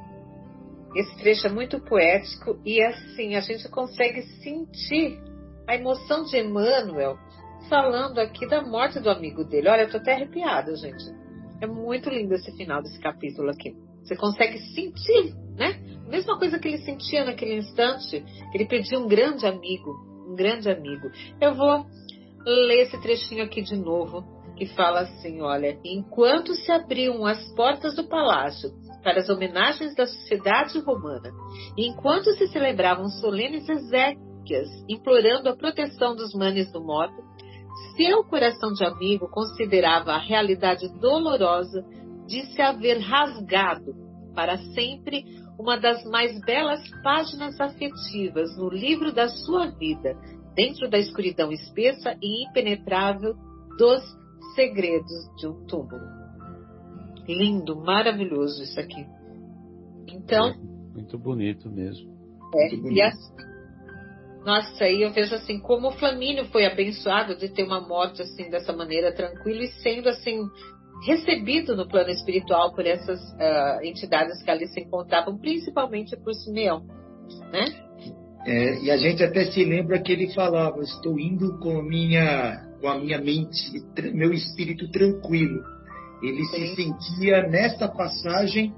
esse 0.96 1.16
trecho 1.18 1.46
é 1.46 1.52
muito 1.52 1.80
poético 1.80 2.60
e 2.66 2.82
assim 2.82 3.36
a 3.36 3.42
gente 3.42 3.70
consegue 3.70 4.24
sentir 4.42 5.20
a 5.68 5.76
emoção 5.76 6.24
de 6.24 6.38
Emmanuel 6.38 7.18
falando 7.68 8.20
aqui 8.20 8.48
da 8.48 8.62
morte 8.62 9.00
do 9.00 9.10
amigo 9.10 9.44
dele. 9.44 9.70
Olha, 9.70 9.84
eu 9.84 9.90
tô 9.90 9.98
até 9.98 10.14
arrepiada, 10.14 10.76
gente. 10.76 11.04
É 11.62 11.68
muito 11.68 12.10
lindo 12.10 12.34
esse 12.34 12.52
final 12.58 12.82
desse 12.82 13.00
capítulo 13.00 13.50
aqui. 13.50 13.74
Você 14.04 14.16
consegue 14.16 14.60
sentir, 14.74 15.34
né? 15.56 15.80
A 16.06 16.10
mesma 16.10 16.38
coisa 16.38 16.60
que 16.60 16.68
ele 16.68 16.78
sentia 16.80 17.26
naquele 17.26 17.56
instante. 17.56 18.24
Ele 18.54 18.66
pediu 18.66 19.00
um 19.00 19.08
grande 19.08 19.46
amigo, 19.46 19.92
um 20.28 20.36
grande 20.36 20.70
amigo. 20.70 21.10
Eu 21.42 21.56
vou 21.56 21.86
ler 22.46 22.84
esse 22.84 23.02
trechinho 23.02 23.44
aqui 23.44 23.62
de 23.62 23.76
novo, 23.76 24.24
que 24.56 24.66
fala 24.68 25.02
assim: 25.02 25.42
olha, 25.42 25.80
enquanto 25.84 26.54
se 26.54 26.72
abriam 26.72 27.26
as 27.26 27.44
portas 27.56 27.96
do 27.96 28.08
palácio 28.08 28.70
para 29.04 29.20
as 29.20 29.30
homenagens 29.30 29.96
da 29.96 30.06
sociedade 30.06 30.80
romana, 30.80 31.32
enquanto 31.78 32.32
se 32.34 32.48
celebravam 32.48 33.08
solenes 33.08 33.68
exéquias, 33.68 34.68
implorando 34.90 35.50
a 35.50 35.56
proteção 35.56 36.16
dos 36.16 36.34
manes 36.34 36.72
do 36.72 36.84
morto, 36.84 37.24
seu 37.96 38.24
coração 38.24 38.74
de 38.74 38.86
amigo 38.86 39.28
considerava 39.30 40.14
a 40.14 40.18
realidade 40.18 40.88
dolorosa 41.00 41.84
de 42.28 42.46
se 42.54 42.62
haver 42.62 43.00
rasgado 43.00 43.94
para 44.34 44.58
sempre 44.74 45.24
uma 45.58 45.78
das 45.78 46.04
mais 46.06 46.40
belas 46.42 46.82
páginas 47.02 47.60
afetivas 47.60 48.56
no 48.58 48.70
livro 48.70 49.14
da 49.14 49.30
sua 49.30 49.68
vida, 49.68 50.16
dentro 50.54 50.90
da 50.90 50.98
escuridão 50.98 51.52
espessa 51.52 52.16
e 52.22 52.46
impenetrável 52.48 53.36
dos 53.78 54.04
segredos 54.56 55.36
de 55.38 55.48
um 55.48 55.66
túmulo. 55.66 56.04
Lindo, 57.28 57.76
maravilhoso 57.78 58.62
isso 58.64 58.80
aqui. 58.80 59.06
Então. 60.08 60.54
Muito 60.94 61.18
bonito 61.18 61.70
mesmo. 61.70 62.14
É, 62.54 62.76
bonito. 62.76 62.92
e 62.92 63.02
assim, 63.02 63.34
nossa, 64.46 64.84
aí 64.84 65.02
eu 65.02 65.12
vejo 65.12 65.34
assim, 65.34 65.60
como 65.60 65.88
o 65.88 65.92
Flamínio 65.94 66.46
foi 66.46 66.66
abençoado 66.66 67.36
de 67.36 67.50
ter 67.50 67.64
uma 67.64 67.82
morte 67.82 68.22
assim, 68.22 68.50
dessa 68.50 68.72
maneira 68.72 69.12
tranquila 69.12 69.64
e 69.64 69.68
sendo 69.82 70.08
assim, 70.08 70.40
recebido 71.06 71.76
no 71.76 71.88
plano 71.88 72.12
espiritual 72.12 72.74
por 72.74 72.86
essas 72.86 73.20
uh, 73.20 73.84
entidades 73.84 74.44
que 74.44 74.52
ali 74.52 74.68
se 74.68 74.80
encontravam, 74.80 75.38
principalmente 75.38 76.16
por 76.18 76.34
Simeão, 76.36 76.86
né? 77.52 77.66
É, 78.46 78.80
e 78.84 78.92
a 78.92 78.98
gente 78.98 79.24
até 79.24 79.46
se 79.46 79.64
lembra 79.64 80.00
que 80.00 80.12
ele 80.12 80.32
falava: 80.32 80.80
estou 80.82 81.20
indo 81.20 81.58
com 81.58 81.80
a 81.80 81.84
minha, 81.84 82.64
com 82.80 82.88
a 82.88 83.00
minha 83.00 83.20
mente, 83.20 83.84
meu 84.14 84.32
espírito 84.32 84.88
tranquilo. 84.92 85.64
Ele 86.22 86.46
Sim. 86.46 86.68
se 86.68 86.76
sentia 86.76 87.48
nesta 87.48 87.88
passagem 87.88 88.72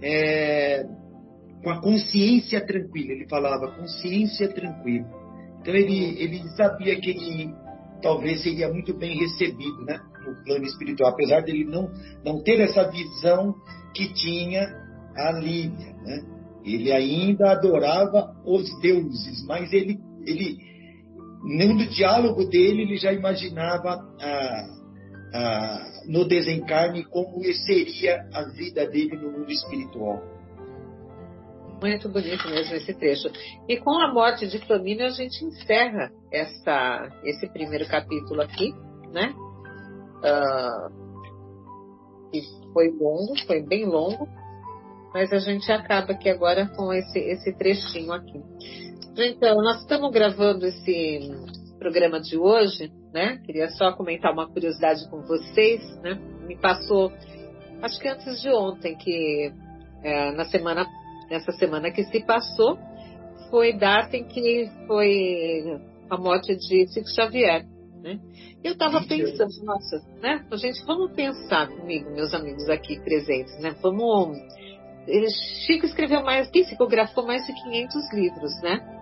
é, 0.00 0.86
com 1.62 1.70
a 1.70 1.80
consciência 1.80 2.64
tranquila. 2.64 3.12
Ele 3.12 3.28
falava 3.28 3.72
consciência 3.72 4.48
tranquila. 4.48 5.06
Então 5.60 5.74
ele, 5.74 6.22
ele 6.22 6.42
sabia 6.56 6.98
que 7.00 7.10
ele 7.10 7.54
talvez 8.02 8.42
seria 8.42 8.72
muito 8.72 8.94
bem 8.94 9.18
recebido, 9.18 9.84
né? 9.84 9.98
no 10.26 10.44
plano 10.44 10.64
espiritual, 10.64 11.10
apesar 11.10 11.40
dele 11.40 11.64
não, 11.64 11.90
não 12.24 12.42
ter 12.42 12.60
essa 12.60 12.90
visão 12.90 13.54
que 13.94 14.12
tinha 14.12 14.68
a 15.16 15.32
Líbia. 15.32 15.94
Né? 16.04 16.20
Ele 16.64 16.92
ainda 16.92 17.52
adorava 17.52 18.36
os 18.44 18.68
deuses, 18.80 19.44
mas 19.46 19.72
ele, 19.72 19.98
ele 20.26 20.58
no 21.44 21.86
diálogo 21.88 22.44
dele, 22.44 22.82
ele 22.82 22.96
já 22.96 23.12
imaginava 23.12 24.04
a, 24.20 24.78
no 26.08 26.26
desencarne 26.26 27.04
como 27.04 27.42
seria 27.52 28.28
a 28.32 28.44
vida 28.52 28.86
dele 28.86 29.16
no 29.16 29.30
mundo 29.32 29.50
espiritual. 29.50 30.22
Muito 31.80 32.08
bonito 32.08 32.48
mesmo 32.48 32.74
esse 32.74 32.92
trecho. 32.94 33.30
E 33.68 33.76
com 33.76 33.90
a 34.00 34.12
morte 34.12 34.48
de 34.48 34.58
Flamínio, 34.66 35.06
a 35.06 35.10
gente 35.10 35.44
encerra 35.44 36.10
essa, 36.32 37.08
esse 37.24 37.48
primeiro 37.52 37.86
capítulo 37.86 38.42
aqui, 38.42 38.72
né? 39.12 39.32
Uh, 40.18 41.08
e 42.32 42.42
foi 42.72 42.90
longo, 42.90 43.38
foi 43.46 43.62
bem 43.62 43.86
longo, 43.86 44.28
mas 45.14 45.32
a 45.32 45.38
gente 45.38 45.70
acaba 45.70 46.12
aqui 46.12 46.28
agora 46.28 46.66
com 46.76 46.92
esse, 46.92 47.18
esse 47.18 47.56
trechinho 47.56 48.12
aqui. 48.12 48.42
Então, 49.16 49.56
nós 49.62 49.80
estamos 49.80 50.12
gravando 50.12 50.66
esse 50.66 51.20
programa 51.78 52.20
de 52.20 52.36
hoje, 52.36 52.92
né? 53.12 53.38
Queria 53.44 53.70
só 53.70 53.92
comentar 53.92 54.32
uma 54.32 54.48
curiosidade 54.48 55.08
com 55.08 55.22
vocês, 55.22 55.80
né? 56.02 56.14
Me 56.46 56.56
passou, 56.56 57.12
acho 57.82 57.98
que 58.00 58.08
antes 58.08 58.42
de 58.42 58.50
ontem, 58.50 58.96
que 58.96 59.52
é, 60.02 60.32
na 60.32 60.44
semana, 60.44 60.86
nessa 61.30 61.52
semana 61.52 61.90
que 61.90 62.04
se 62.04 62.24
passou, 62.24 62.78
foi 63.50 63.76
data 63.76 64.16
em 64.16 64.24
que 64.24 64.70
foi 64.86 65.80
a 66.10 66.16
morte 66.16 66.56
de 66.56 66.86
Chico 66.92 67.08
Xavier. 67.08 67.66
Né? 68.02 68.18
Eu 68.62 68.72
estava 68.72 69.02
pensando, 69.02 69.50
nossa, 69.64 70.00
né? 70.20 70.44
Gente, 70.54 70.84
vamos 70.84 71.12
pensar 71.12 71.68
comigo, 71.68 72.10
meus 72.10 72.32
amigos 72.32 72.68
aqui 72.68 73.00
presentes, 73.00 73.58
né? 73.60 73.74
Vamos. 73.82 74.38
Chico 75.66 75.86
escreveu 75.86 76.22
mais, 76.22 76.50
psicografou 76.50 77.26
mais 77.26 77.44
de 77.46 77.52
500 77.52 78.12
livros, 78.12 78.62
né? 78.62 78.98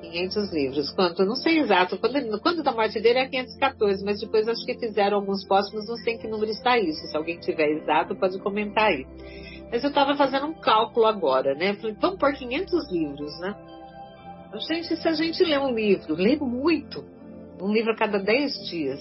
500 0.00 0.52
livros. 0.52 0.90
Quanto? 0.92 1.24
Não 1.24 1.34
sei 1.34 1.58
exato. 1.58 1.98
Quando, 1.98 2.40
quando 2.40 2.62
da 2.62 2.72
morte 2.72 2.98
dele 3.00 3.18
é 3.18 3.28
514, 3.28 4.04
mas 4.04 4.20
depois 4.20 4.48
acho 4.48 4.64
que 4.64 4.78
fizeram 4.78 5.18
alguns 5.18 5.46
póstumos, 5.46 5.86
não 5.86 5.96
sei 5.96 6.14
em 6.14 6.18
que 6.18 6.26
número 6.26 6.50
está 6.50 6.78
isso. 6.78 7.06
Se 7.06 7.16
alguém 7.16 7.38
tiver 7.38 7.68
exato, 7.68 8.16
pode 8.16 8.38
comentar 8.40 8.86
aí. 8.86 9.06
Mas 9.70 9.84
eu 9.84 9.90
estava 9.90 10.16
fazendo 10.16 10.46
um 10.46 10.54
cálculo 10.54 11.06
agora, 11.06 11.54
né? 11.54 11.74
Falei, 11.74 11.96
vamos 12.00 12.18
por 12.18 12.32
500 12.32 12.90
livros, 12.90 13.38
né? 13.40 13.54
Gente, 14.68 14.96
se 14.96 15.08
a 15.08 15.12
gente 15.12 15.44
lê 15.44 15.56
um 15.58 15.72
livro, 15.72 16.14
lê 16.14 16.36
muito, 16.36 17.04
um 17.60 17.72
livro 17.72 17.92
a 17.92 17.96
cada 17.96 18.18
10 18.18 18.68
dias. 18.68 19.00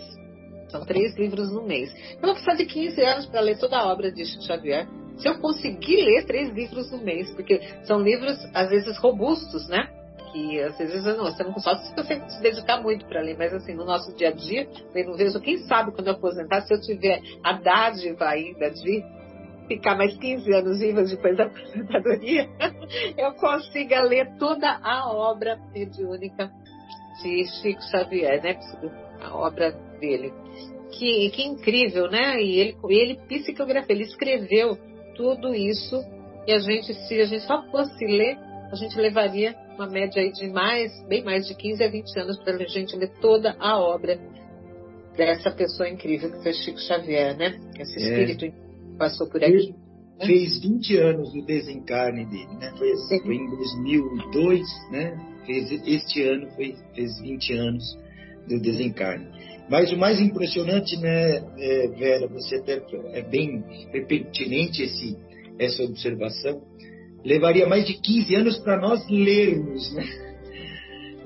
São 0.70 0.86
três 0.86 1.18
livros 1.18 1.52
no 1.52 1.64
mês. 1.64 1.92
Eu 2.16 2.22
vou 2.22 2.34
precisar 2.34 2.54
de 2.54 2.66
15 2.66 3.02
anos 3.02 3.26
para 3.26 3.42
ler 3.42 3.58
toda 3.58 3.78
a 3.78 3.92
obra 3.92 4.12
de 4.12 4.24
Xavier. 4.46 4.88
Se 5.18 5.28
eu 5.28 5.40
conseguir 5.40 6.04
ler 6.04 6.26
três 6.26 6.54
livros 6.54 6.92
no 6.92 7.00
mês, 7.00 7.30
porque 7.32 7.60
são 7.84 8.00
livros, 8.00 8.38
às 8.54 8.70
vezes, 8.70 8.96
robustos, 9.00 9.68
né? 9.68 9.90
Que 10.32 10.62
às 10.62 10.78
vezes 10.78 11.04
não, 11.04 11.26
você 11.26 11.44
não 11.44 11.58
só 11.58 11.76
se 11.78 11.96
você 11.96 12.22
se 12.30 12.42
dedicar 12.42 12.82
muito 12.84 13.06
para 13.08 13.20
ler, 13.20 13.36
mas 13.36 13.52
assim, 13.52 13.74
no 13.74 13.84
nosso 13.84 14.16
dia 14.16 14.30
a 14.30 14.32
dia, 14.32 14.70
eu 14.94 15.06
não 15.08 15.18
vejo, 15.18 15.40
quem 15.42 15.58
sabe 15.58 15.92
quando 15.92 16.08
eu 16.08 16.14
aposentar, 16.14 16.62
se 16.62 16.72
eu 16.72 16.80
tiver 16.80 17.20
a 17.44 17.54
dádiva 17.54 18.26
ainda 18.26 18.70
de 18.70 19.04
ficar 19.70 19.96
mais 19.96 20.18
15 20.18 20.52
anos 20.52 20.80
viva 20.80 21.04
depois 21.04 21.38
da 21.38 21.46
aposentadoria, 21.48 22.50
eu 23.16 23.34
consiga 23.36 24.02
ler 24.02 24.36
toda 24.38 24.68
a 24.84 25.14
obra 25.14 25.58
mediúnica 25.74 26.52
de 27.22 27.46
Chico 27.46 27.82
Xavier, 27.84 28.42
né? 28.44 28.60
A 29.22 29.38
obra 29.38 29.72
dele. 30.00 30.34
Que, 30.92 31.30
que 31.30 31.44
incrível, 31.44 32.10
né? 32.10 32.42
E 32.42 32.58
ele, 32.58 32.78
ele 32.90 33.16
psicografia, 33.28 33.96
ele 33.96 34.04
escreveu 34.04 34.76
tudo 35.16 35.54
isso 35.54 36.02
e 36.48 36.52
a 36.52 36.60
gente, 36.60 36.94
se 36.94 37.22
a 37.22 37.26
gente 37.26 37.44
só 37.44 37.62
fosse 37.70 38.06
ler, 38.06 38.38
a 38.72 38.76
gente 38.76 39.00
levaria 39.00 39.56
uma 39.76 39.88
média 39.88 40.22
aí 40.22 40.32
de 40.32 40.48
mais, 40.48 40.92
bem 41.08 41.24
mais 41.24 41.46
de 41.46 41.56
15 41.56 41.84
a 41.84 41.90
20 41.90 42.20
anos 42.20 42.44
para 42.44 42.56
a 42.56 42.68
gente 42.68 42.96
ler 42.96 43.12
toda 43.22 43.56
a 43.60 43.80
obra 43.80 44.20
dessa 45.16 45.52
pessoa 45.52 45.88
incrível 45.88 46.32
que 46.32 46.42
foi 46.42 46.54
Chico 46.54 46.80
Xavier, 46.80 47.38
né? 47.38 47.60
Esse 47.78 48.00
é. 48.00 48.02
espírito 48.02 48.46
é. 48.46 48.69
Passou 49.00 49.28
por 49.28 49.44
aqui. 49.44 49.74
Né? 50.20 50.26
Fez 50.28 50.60
20 50.60 50.98
anos 50.98 51.34
do 51.34 51.46
desencarne 51.46 52.26
dele, 52.26 52.54
né? 52.60 52.72
Foi, 52.78 52.92
assim, 52.92 53.22
foi 53.22 53.36
em 53.36 53.50
2002, 53.50 54.62
né? 54.92 55.30
fez, 55.50 55.72
este 55.88 56.22
ano 56.22 56.48
foi, 56.52 56.76
fez 56.94 57.20
20 57.20 57.54
anos 57.54 57.98
do 58.48 58.60
desencarne. 58.62 59.28
Mas 59.70 59.92
o 59.92 59.98
mais 59.98 60.20
impressionante, 60.20 60.96
né, 60.98 61.38
é, 61.58 61.88
Vera, 61.88 62.28
você 62.28 62.56
até 62.56 62.82
é 63.14 63.22
bem 63.24 63.64
pertinente 64.08 64.84
esse, 64.84 65.18
essa 65.58 65.84
observação, 65.84 66.62
levaria 67.26 67.68
mais 67.68 67.86
de 67.86 67.94
15 68.00 68.36
anos 68.36 68.58
para 68.60 68.80
nós 68.80 69.08
lermos 69.10 69.94
né, 69.94 70.06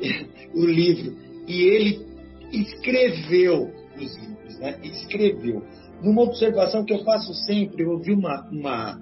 o 0.55 0.65
livro. 0.65 1.15
E 1.47 1.61
ele 1.61 2.05
escreveu 2.51 3.71
os 3.97 4.17
livros, 4.17 4.59
né, 4.59 4.79
escreveu. 4.83 5.63
Numa 6.03 6.23
observação 6.23 6.83
que 6.83 6.93
eu 6.93 7.03
faço 7.03 7.33
sempre, 7.33 7.83
eu 7.83 7.91
ouvi 7.91 8.11
uma, 8.11 8.47
uma, 8.51 9.01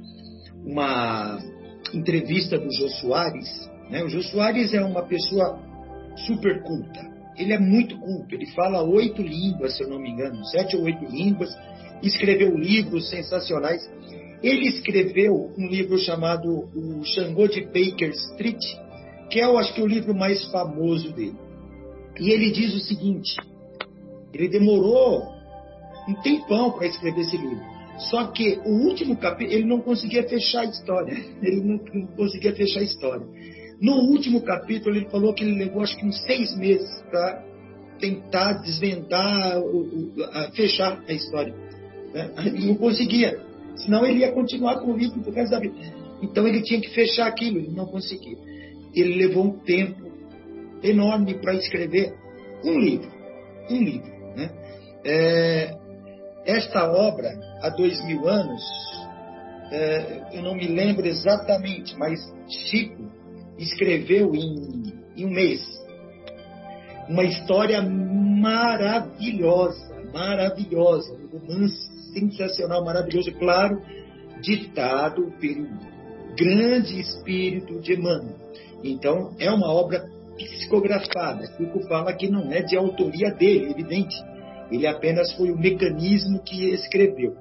uma 0.64 1.40
entrevista 1.94 2.58
do 2.58 2.72
Jô 2.72 2.88
Soares, 2.90 3.70
né? 3.90 4.04
O 4.04 4.08
Jô 4.08 4.22
Soares 4.22 4.74
é 4.74 4.82
uma 4.82 5.04
pessoa 5.04 5.60
super 6.28 6.62
culta. 6.64 7.12
Ele 7.38 7.54
é 7.54 7.60
muito 7.60 7.98
culto. 8.00 8.34
Ele 8.34 8.46
fala 8.48 8.84
oito 8.84 9.22
línguas, 9.22 9.76
se 9.76 9.84
eu 9.84 9.90
não 9.90 10.00
me 10.00 10.10
engano, 10.12 10.44
sete 10.46 10.76
ou 10.78 10.84
oito 10.84 11.04
línguas. 11.06 11.50
Escreveu 12.04 12.56
livros 12.58 13.10
sensacionais. 13.10 13.82
Ele 14.42 14.68
escreveu 14.68 15.52
um 15.58 15.68
livro 15.68 15.98
chamado 16.00 16.70
O 16.76 17.04
Xangô 17.04 17.48
de 17.48 17.62
Baker 17.62 18.10
Street, 18.10 18.62
que 19.30 19.40
é, 19.40 19.46
eu 19.46 19.58
acho 19.58 19.74
que, 19.74 19.82
o 19.82 19.88
livro 19.88 20.16
mais 20.16 20.44
famoso 20.52 21.12
dele. 21.14 21.38
E 22.20 22.30
ele 22.32 22.52
diz 22.52 22.74
o 22.74 22.80
seguinte: 22.80 23.36
ele 24.34 24.50
demorou 24.50 25.31
um 26.12 26.21
tempão 26.21 26.71
para 26.71 26.88
escrever 26.88 27.21
esse 27.21 27.38
livro. 27.38 27.62
Só 28.10 28.28
que 28.28 28.60
o 28.65 28.88
último 28.88 29.15
capítulo, 29.17 29.56
ele 29.56 29.65
não 29.65 29.82
conseguia 29.82 30.24
fechar 30.28 30.62
a 30.62 30.65
história. 30.65 31.13
Ele 31.41 31.62
não, 31.62 31.80
não 31.93 32.08
conseguia 32.15 32.54
fechar 32.56 32.80
a 32.80 32.84
história. 32.84 33.26
No 33.80 33.93
último 33.93 34.41
capítulo, 34.41 34.95
ele 34.95 35.10
falou 35.10 35.34
que 35.34 35.43
ele 35.43 35.56
levou 35.56 35.82
acho 35.82 35.97
que 35.97 36.06
uns 36.06 36.21
seis 36.24 36.56
meses 36.56 37.02
para 37.10 37.43
tentar 38.00 38.54
desvendar, 38.62 39.60
o, 39.60 39.82
o, 39.82 40.24
a, 40.34 40.52
fechar 40.52 41.04
a 41.08 41.13
história. 41.13 41.54
Né? 42.13 42.32
Não 42.63 42.76
conseguia. 42.76 43.39
Senão 43.76 44.06
ele 44.06 44.19
ia 44.19 44.32
continuar 44.32 44.80
com 44.80 44.91
o 44.91 44.97
livro 44.97 45.19
por 45.21 45.34
resto 45.34 45.52
da 45.52 45.60
vida. 45.60 45.74
Então 46.21 46.47
ele 46.47 46.62
tinha 46.62 46.80
que 46.80 46.89
fechar 46.89 47.28
aquilo, 47.28 47.58
ele 47.58 47.71
não 47.71 47.88
conseguia. 47.88 48.38
Ele 48.93 49.15
levou 49.15 49.45
um 49.45 49.60
tempo 49.60 50.12
enorme 50.84 51.36
para 51.36 51.56
escrever 51.56 52.13
um 52.63 52.80
livro. 52.80 53.12
Um 53.69 53.82
livro. 53.82 54.12
Né? 54.36 54.52
É, 55.04 55.81
esta 56.46 56.92
obra, 56.92 57.30
há 57.62 57.70
dois 57.70 58.04
mil 58.06 58.28
anos, 58.28 58.62
é, 59.72 60.30
eu 60.34 60.42
não 60.42 60.56
me 60.56 60.68
lembro 60.68 61.06
exatamente, 61.08 61.98
mas 61.98 62.20
Chico 62.48 63.10
escreveu 63.58 64.36
em, 64.36 64.94
em 65.16 65.26
um 65.26 65.30
mês 65.30 65.62
uma 67.08 67.24
história 67.24 67.82
maravilhosa, 68.42 69.80
maravilhosa, 70.14 71.14
um 71.14 71.38
romance 71.38 71.90
sensacional, 72.14 72.84
maravilhoso, 72.84 73.32
claro, 73.34 73.82
ditado 74.42 75.32
pelo 75.40 75.68
grande 76.38 77.00
espírito 77.00 77.80
de 77.82 77.94
Emmanuel. 77.94 78.36
Então, 78.84 79.36
é 79.40 79.50
uma 79.52 79.72
obra 79.72 80.06
psicografada. 80.36 81.46
Chico 81.58 81.82
fala 81.88 82.14
que 82.14 82.30
não 82.30 82.52
é 82.52 82.62
de 82.62 82.76
autoria 82.78 83.32
dele, 83.32 83.72
evidente. 83.72 84.16
Ele 84.72 84.88
apenas 84.88 85.34
foi 85.34 85.52
o 85.52 85.58
mecanismo 85.58 86.42
que 86.44 86.70
escreveu. 86.74 87.36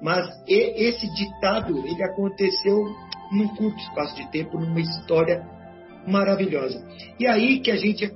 Mas 0.00 0.26
esse 0.48 1.06
ditado, 1.14 1.78
ele 1.78 2.02
aconteceu 2.02 2.82
num 3.30 3.48
curto 3.54 3.78
espaço 3.78 4.16
de 4.16 4.30
tempo, 4.30 4.58
numa 4.58 4.80
história 4.80 5.46
maravilhosa. 6.06 6.84
E 7.18 7.26
aí 7.26 7.60
que 7.60 7.70
a 7.70 7.76
gente 7.76 8.10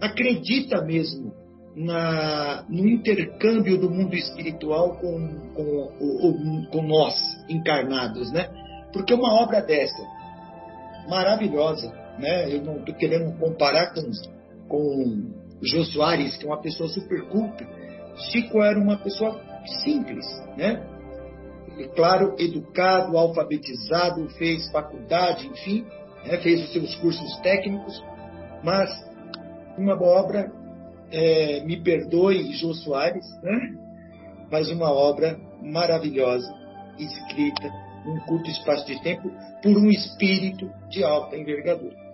acredita 0.00 0.82
mesmo 0.82 1.32
na, 1.76 2.64
no 2.68 2.88
intercâmbio 2.88 3.78
do 3.78 3.90
mundo 3.90 4.14
espiritual 4.14 4.96
com, 4.96 5.52
com, 5.54 6.66
com 6.70 6.82
nós, 6.82 7.14
encarnados, 7.48 8.32
né? 8.32 8.48
Porque 8.92 9.12
uma 9.12 9.42
obra 9.42 9.60
dessa, 9.60 10.02
maravilhosa, 11.08 11.92
né? 12.18 12.52
Eu 12.52 12.62
não 12.62 12.78
estou 12.78 12.94
querendo 12.94 13.38
comparar 13.38 13.92
com, 13.92 14.02
com 14.68 15.30
Jô 15.62 15.84
Soares, 15.84 16.36
que 16.36 16.44
é 16.44 16.48
uma 16.48 16.60
pessoa 16.60 16.88
super 16.88 17.28
culta. 17.28 17.66
Chico 18.18 18.62
era 18.62 18.78
uma 18.78 18.98
pessoa 18.98 19.40
simples, 19.82 20.26
né? 20.56 20.84
Claro, 21.94 22.34
educado, 22.38 23.16
alfabetizado, 23.16 24.28
fez 24.30 24.70
faculdade, 24.70 25.46
enfim, 25.46 25.86
né? 26.24 26.38
fez 26.38 26.62
os 26.64 26.72
seus 26.72 26.94
cursos 26.96 27.36
técnicos, 27.38 28.02
mas 28.64 28.90
uma 29.76 30.00
obra 30.02 30.50
é, 31.12 31.64
me 31.64 31.80
perdoe, 31.80 32.52
Jô 32.54 32.74
Soares, 32.74 33.24
né? 33.42 33.76
mas 34.50 34.68
uma 34.70 34.90
obra 34.90 35.38
maravilhosa, 35.62 36.52
escrita 36.98 37.70
num 38.04 38.18
curto 38.20 38.50
espaço 38.50 38.86
de 38.86 39.00
tempo 39.02 39.30
por 39.62 39.76
um 39.76 39.88
espírito 39.90 40.70
de 40.88 41.04
alta 41.04 41.36
envergadura. 41.36 42.07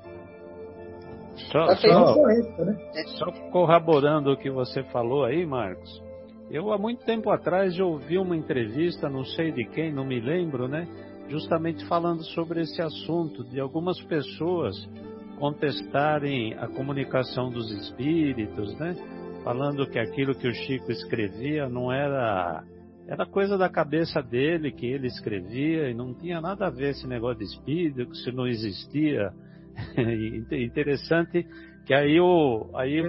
Só, 1.37 1.75
só, 1.77 2.27
né? 2.64 2.77
só 3.18 3.31
corroborando 3.51 4.33
o 4.33 4.37
que 4.37 4.51
você 4.51 4.83
falou 4.85 5.25
aí, 5.25 5.44
Marcos, 5.44 6.03
eu 6.51 6.73
há 6.73 6.79
muito 6.79 7.05
tempo 7.05 7.31
atrás 7.31 7.75
já 7.75 7.85
ouvi 7.85 8.18
uma 8.18 8.37
entrevista, 8.37 9.09
não 9.09 9.25
sei 9.25 9.51
de 9.51 9.64
quem, 9.64 9.92
não 9.92 10.05
me 10.05 10.20
lembro, 10.20 10.68
né? 10.68 10.87
Justamente 11.29 11.85
falando 11.87 12.23
sobre 12.23 12.61
esse 12.61 12.81
assunto, 12.81 13.42
de 13.44 13.59
algumas 13.59 14.01
pessoas 14.03 14.77
contestarem 15.38 16.55
a 16.55 16.68
comunicação 16.68 17.51
dos 17.51 17.70
espíritos, 17.73 18.79
né? 18.79 18.94
Falando 19.42 19.87
que 19.87 19.99
aquilo 19.99 20.35
que 20.35 20.47
o 20.47 20.55
Chico 20.55 20.90
escrevia 20.90 21.68
não 21.68 21.92
era 21.92 22.62
era 23.07 23.27
coisa 23.27 23.59
da 23.59 23.68
cabeça 23.68 24.23
dele 24.23 24.73
que 24.73 24.87
ele 24.87 25.07
escrevia 25.07 25.90
e 25.90 25.94
não 25.94 26.14
tinha 26.14 26.40
nada 26.40 26.66
a 26.66 26.70
ver 26.70 26.90
esse 26.90 27.07
negócio 27.07 27.38
de 27.38 27.44
espírito, 27.44 28.07
que 28.07 28.16
isso 28.16 28.33
não 28.33 28.47
existia. 28.47 29.31
Interessante 30.52 31.46
que 31.84 31.92
aí, 31.92 32.18
o, 32.18 32.70
aí 32.74 33.00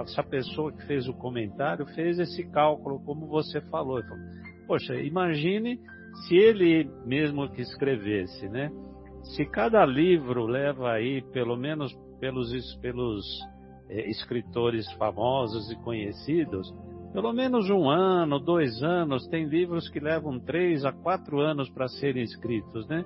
essa 0.00 0.22
pessoa 0.22 0.72
que 0.72 0.84
fez 0.86 1.06
o 1.08 1.14
comentário 1.14 1.86
fez 1.94 2.18
esse 2.18 2.44
cálculo, 2.50 3.00
como 3.04 3.26
você 3.26 3.60
falou. 3.62 4.02
Falou, 4.02 4.24
Poxa, 4.66 4.94
imagine 4.96 5.78
se 6.26 6.34
ele 6.36 6.90
mesmo 7.04 7.48
que 7.50 7.62
escrevesse, 7.62 8.48
né? 8.48 8.70
Se 9.36 9.44
cada 9.44 9.84
livro 9.84 10.46
leva 10.46 10.92
aí, 10.92 11.22
pelo 11.32 11.56
menos 11.56 11.92
pelos, 12.20 12.50
pelos 12.76 13.24
é, 13.88 14.08
escritores 14.10 14.90
famosos 14.94 15.70
e 15.70 15.76
conhecidos, 15.76 16.72
pelo 17.12 17.32
menos 17.32 17.70
um 17.70 17.88
ano, 17.88 18.38
dois 18.38 18.82
anos, 18.82 19.26
tem 19.28 19.46
livros 19.46 19.88
que 19.88 20.00
levam 20.00 20.38
três 20.40 20.84
a 20.84 20.92
quatro 20.92 21.40
anos 21.40 21.68
para 21.70 21.88
serem 21.88 22.22
escritos, 22.22 22.86
né? 22.88 23.04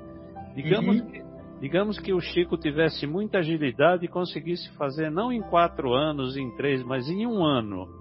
Digamos, 0.54 1.00
uhum. 1.00 1.06
que, 1.06 1.22
digamos 1.60 1.98
que 1.98 2.12
o 2.12 2.20
Chico 2.20 2.56
tivesse 2.56 3.06
muita 3.06 3.38
agilidade 3.38 4.04
e 4.04 4.08
conseguisse 4.08 4.70
fazer 4.76 5.10
não 5.10 5.32
em 5.32 5.42
quatro 5.42 5.92
anos, 5.92 6.36
em 6.36 6.50
três, 6.56 6.82
mas 6.82 7.08
em 7.08 7.26
um 7.26 7.44
ano 7.44 8.00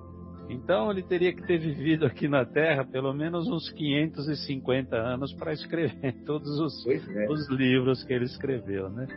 então 0.49 0.89
ele 0.89 1.03
teria 1.03 1.31
que 1.31 1.45
ter 1.45 1.59
vivido 1.59 2.07
aqui 2.07 2.27
na 2.27 2.43
Terra 2.43 2.83
pelo 2.83 3.13
menos 3.13 3.47
uns 3.47 3.69
550 3.71 4.95
anos 4.95 5.31
para 5.33 5.53
escrever 5.53 6.15
todos 6.25 6.49
os, 6.59 6.87
é. 6.87 7.31
os, 7.31 7.47
livros 7.49 8.03
que 8.03 8.11
ele 8.11 8.25
escreveu, 8.25 8.89
né? 8.89 9.07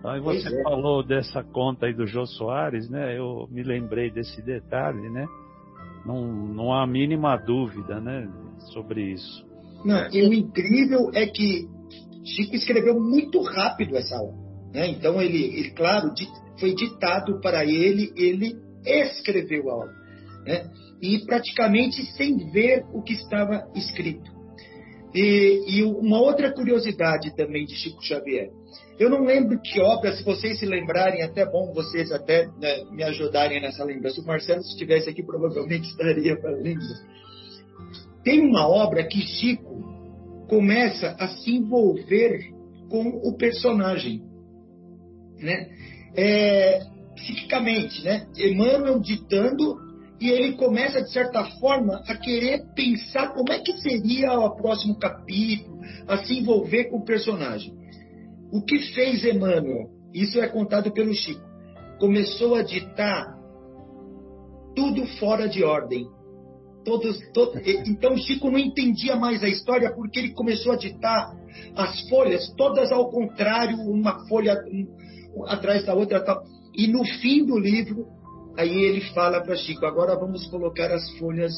Então, 0.00 0.16
e 0.16 0.20
você 0.20 0.48
é. 0.48 0.62
falou 0.64 1.06
dessa 1.06 1.44
conta 1.44 1.86
aí 1.86 1.94
do 1.94 2.06
Jô 2.06 2.26
Soares, 2.26 2.90
né? 2.90 3.16
Eu 3.16 3.46
me 3.50 3.62
lembrei 3.62 4.10
desse 4.10 4.42
detalhe, 4.42 5.08
né? 5.10 5.26
Não, 6.04 6.26
não 6.26 6.72
há 6.72 6.82
a 6.82 6.86
mínima 6.86 7.36
dúvida, 7.36 8.00
né? 8.00 8.28
Sobre 8.72 9.12
isso. 9.12 9.46
Não, 9.84 10.08
e 10.12 10.22
o 10.26 10.32
incrível 10.32 11.10
é 11.14 11.26
que 11.26 11.68
Chico 12.24 12.54
escreveu 12.54 13.00
muito 13.00 13.40
rápido 13.42 13.96
essa 13.96 14.16
obra, 14.16 14.36
né? 14.72 14.88
Então 14.88 15.20
ele, 15.20 15.58
ele 15.58 15.70
claro, 15.70 16.12
foi 16.58 16.74
ditado 16.74 17.40
para 17.40 17.64
ele, 17.64 18.12
ele 18.16 18.54
escreveu 18.84 19.70
a 19.70 19.76
obra 19.76 20.00
né? 20.44 20.70
e 21.00 21.18
praticamente 21.24 22.04
sem 22.16 22.50
ver 22.50 22.84
o 22.92 23.02
que 23.02 23.14
estava 23.14 23.66
escrito. 23.74 24.30
E, 25.14 25.64
e, 25.66 25.82
uma 25.82 26.20
outra 26.20 26.52
curiosidade 26.52 27.34
também 27.34 27.66
de 27.66 27.74
Chico 27.74 28.00
Xavier. 28.02 28.48
Eu 28.96 29.10
não 29.10 29.24
lembro 29.24 29.60
que 29.60 29.80
obra, 29.80 30.14
se 30.14 30.22
vocês 30.22 30.60
se 30.60 30.66
lembrarem, 30.66 31.22
até 31.22 31.44
bom 31.44 31.72
vocês 31.72 32.12
até 32.12 32.46
né, 32.60 32.84
me 32.92 33.02
ajudarem 33.02 33.60
nessa 33.60 33.82
lembrança. 33.82 34.16
Se 34.16 34.20
o 34.20 34.26
Marcelo 34.26 34.60
estivesse 34.60 35.10
aqui, 35.10 35.22
provavelmente 35.24 35.88
estaria 35.90 36.38
para 36.40 36.52
lembrar. 36.52 37.00
Tem 38.22 38.40
uma 38.40 38.68
obra 38.68 39.02
que 39.04 39.20
Chico 39.20 39.89
começa 40.50 41.14
a 41.16 41.28
se 41.28 41.52
envolver 41.52 42.52
com 42.88 43.08
o 43.22 43.36
personagem, 43.36 44.20
né? 45.38 45.68
É, 46.16 46.80
psiquicamente, 47.14 48.02
né? 48.04 48.26
Emmanuel 48.36 48.98
ditando 48.98 49.78
e 50.20 50.28
ele 50.28 50.56
começa, 50.56 51.00
de 51.00 51.12
certa 51.12 51.44
forma, 51.60 52.02
a 52.04 52.16
querer 52.16 52.64
pensar 52.74 53.32
como 53.32 53.52
é 53.52 53.60
que 53.60 53.80
seria 53.80 54.32
o 54.32 54.56
próximo 54.56 54.98
capítulo, 54.98 55.78
a 56.08 56.18
se 56.18 56.40
envolver 56.40 56.86
com 56.86 56.96
o 56.96 57.04
personagem. 57.04 57.72
O 58.52 58.60
que 58.60 58.80
fez 58.92 59.24
Emmanuel? 59.24 59.88
Isso 60.12 60.40
é 60.40 60.48
contado 60.48 60.92
pelo 60.92 61.14
Chico. 61.14 61.40
Começou 62.00 62.56
a 62.56 62.62
ditar 62.62 63.38
tudo 64.74 65.06
fora 65.18 65.48
de 65.48 65.62
ordem. 65.62 66.08
Todos, 66.84 67.18
todos, 67.34 67.60
então 67.86 68.16
Chico 68.16 68.50
não 68.50 68.58
entendia 68.58 69.14
mais 69.14 69.44
a 69.44 69.48
história 69.48 69.92
porque 69.94 70.18
ele 70.18 70.32
começou 70.32 70.72
a 70.72 70.76
ditar 70.76 71.36
as 71.76 72.08
folhas 72.08 72.48
todas 72.56 72.90
ao 72.90 73.10
contrário, 73.10 73.76
uma 73.76 74.26
folha 74.26 74.56
um, 74.66 75.44
atrás 75.46 75.84
da 75.84 75.94
outra. 75.94 76.24
Tal. 76.24 76.42
E 76.74 76.86
no 76.86 77.04
fim 77.04 77.44
do 77.44 77.58
livro, 77.58 78.06
Aí 78.56 78.84
ele 78.84 79.00
fala 79.14 79.40
para 79.40 79.56
Chico: 79.56 79.86
agora 79.86 80.18
vamos 80.18 80.46
colocar 80.46 80.92
as 80.92 81.08
folhas 81.18 81.52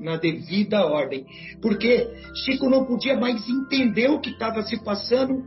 na 0.00 0.16
devida 0.16 0.84
ordem. 0.84 1.24
Porque 1.60 2.08
Chico 2.44 2.68
não 2.68 2.84
podia 2.84 3.16
mais 3.16 3.48
entender 3.48 4.08
o 4.08 4.20
que 4.20 4.30
estava 4.30 4.62
se 4.62 4.82
passando, 4.82 5.44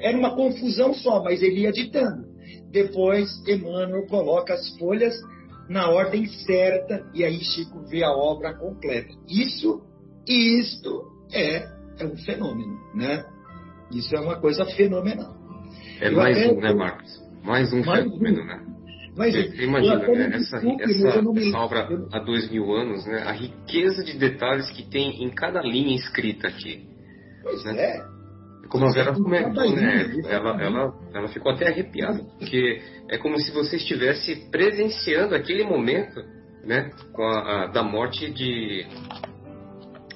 era 0.00 0.16
uma 0.16 0.34
confusão 0.34 0.94
só, 0.94 1.22
mas 1.22 1.42
ele 1.42 1.62
ia 1.62 1.72
ditando. 1.72 2.28
Depois, 2.70 3.28
Emmanuel 3.48 4.06
coloca 4.06 4.54
as 4.54 4.68
folhas 4.78 5.14
na 5.70 5.88
ordem 5.88 6.26
certa 6.26 7.08
e 7.14 7.24
aí 7.24 7.38
Chico 7.38 7.80
vê 7.88 8.02
a 8.02 8.10
obra 8.10 8.52
completa. 8.54 9.14
Isso, 9.28 9.80
isto 10.26 11.04
é, 11.32 11.68
é 11.98 12.04
um 12.04 12.16
fenômeno, 12.16 12.76
né? 12.92 13.24
Isso 13.92 14.14
é 14.16 14.20
uma 14.20 14.40
coisa 14.40 14.64
fenomenal. 14.66 15.32
É 16.00 16.10
mais 16.10 16.36
um, 16.50 16.56
né, 16.56 16.74
Marcos? 16.74 17.22
Mais 17.44 17.72
um 17.72 17.84
mais 17.84 18.02
fenômeno, 18.02 18.42
um. 18.42 18.46
né? 18.46 18.66
Mas, 19.16 19.34
Imagina, 19.60 19.96
né? 20.08 20.36
essa, 20.36 20.56
essa, 20.56 21.20
essa 21.38 21.58
obra 21.58 21.88
há 22.12 22.18
dois 22.18 22.50
mil 22.50 22.72
anos, 22.72 23.06
né? 23.06 23.22
a 23.22 23.32
riqueza 23.32 24.02
de 24.02 24.18
detalhes 24.18 24.70
que 24.70 24.88
tem 24.88 25.22
em 25.22 25.30
cada 25.30 25.60
linha 25.60 25.94
escrita 25.94 26.48
aqui. 26.48 26.88
Pois 27.42 27.64
né? 27.64 27.80
é. 27.80 28.19
Como 28.70 28.86
a 28.86 28.92
Vera 28.92 29.12
comentou, 29.12 29.68
né? 29.74 30.14
Ela, 30.28 30.62
ela, 30.62 30.94
ela 31.12 31.28
ficou 31.28 31.50
até 31.50 31.68
arrepiada, 31.68 32.22
porque 32.38 32.80
é 33.10 33.18
como 33.18 33.36
se 33.38 33.50
você 33.50 33.76
estivesse 33.76 34.48
presenciando 34.48 35.34
aquele 35.34 35.64
momento, 35.64 36.20
né? 36.64 36.90
Com 37.12 37.24
a, 37.24 37.64
a 37.64 37.66
da 37.66 37.82
morte 37.82 38.30
de, 38.32 38.86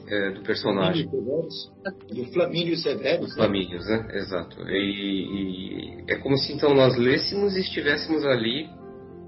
é, 0.08 0.30
do 0.30 0.42
personagem. 0.42 1.06
Do 1.06 2.24
Flamínio 2.32 2.76
Severus. 2.76 3.30
Do 3.30 3.34
Flamínio, 3.34 3.80
né? 3.80 4.06
Exato. 4.12 4.62
E, 4.68 5.98
e, 5.98 6.04
é 6.08 6.16
como 6.18 6.36
se 6.36 6.52
então 6.52 6.72
nós 6.74 6.96
lêssemos 6.96 7.56
e 7.56 7.60
estivéssemos 7.60 8.24
ali 8.24 8.68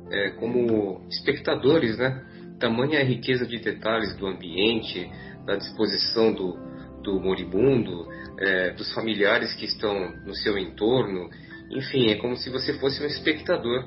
é, 0.09 0.31
como 0.39 1.05
espectadores, 1.11 1.99
né? 1.99 2.25
Tamanha 2.61 3.01
a 3.01 3.05
riqueza 3.05 3.45
de 3.45 3.59
detalhes 3.59 4.17
do 4.17 4.27
ambiente, 4.27 5.11
da 5.45 5.57
disposição 5.57 6.33
do, 6.33 6.57
do 7.07 7.21
moribundo, 7.21 8.09
é, 8.39 8.71
dos 8.73 8.93
familiares 8.93 9.55
que 9.55 9.65
estão 9.65 10.11
no 10.27 10.35
seu 10.35 10.59
entorno. 10.59 11.31
Enfim, 11.71 12.11
é 12.11 12.17
como 12.17 12.37
se 12.37 12.51
você 12.51 12.75
fosse 12.75 13.03
um 13.03 13.07
espectador 13.07 13.85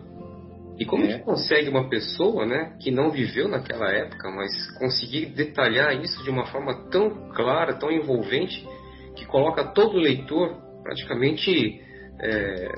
e 0.79 0.85
como 0.85 1.03
é. 1.03 1.17
que 1.17 1.23
consegue 1.25 1.69
uma 1.69 1.89
pessoa, 1.89 2.45
né, 2.45 2.77
que 2.81 2.89
não 2.89 3.11
viveu 3.11 3.49
naquela 3.49 3.91
época, 3.91 4.31
mas 4.31 4.49
conseguir 4.77 5.27
detalhar 5.27 5.93
isso 6.01 6.23
de 6.23 6.29
uma 6.29 6.45
forma 6.45 6.89
tão 6.89 7.29
clara, 7.31 7.73
tão 7.73 7.91
envolvente, 7.91 8.65
que 9.15 9.25
coloca 9.25 9.65
todo 9.65 9.97
o 9.97 9.99
leitor 9.99 10.55
praticamente 10.81 11.81
é, 12.21 12.71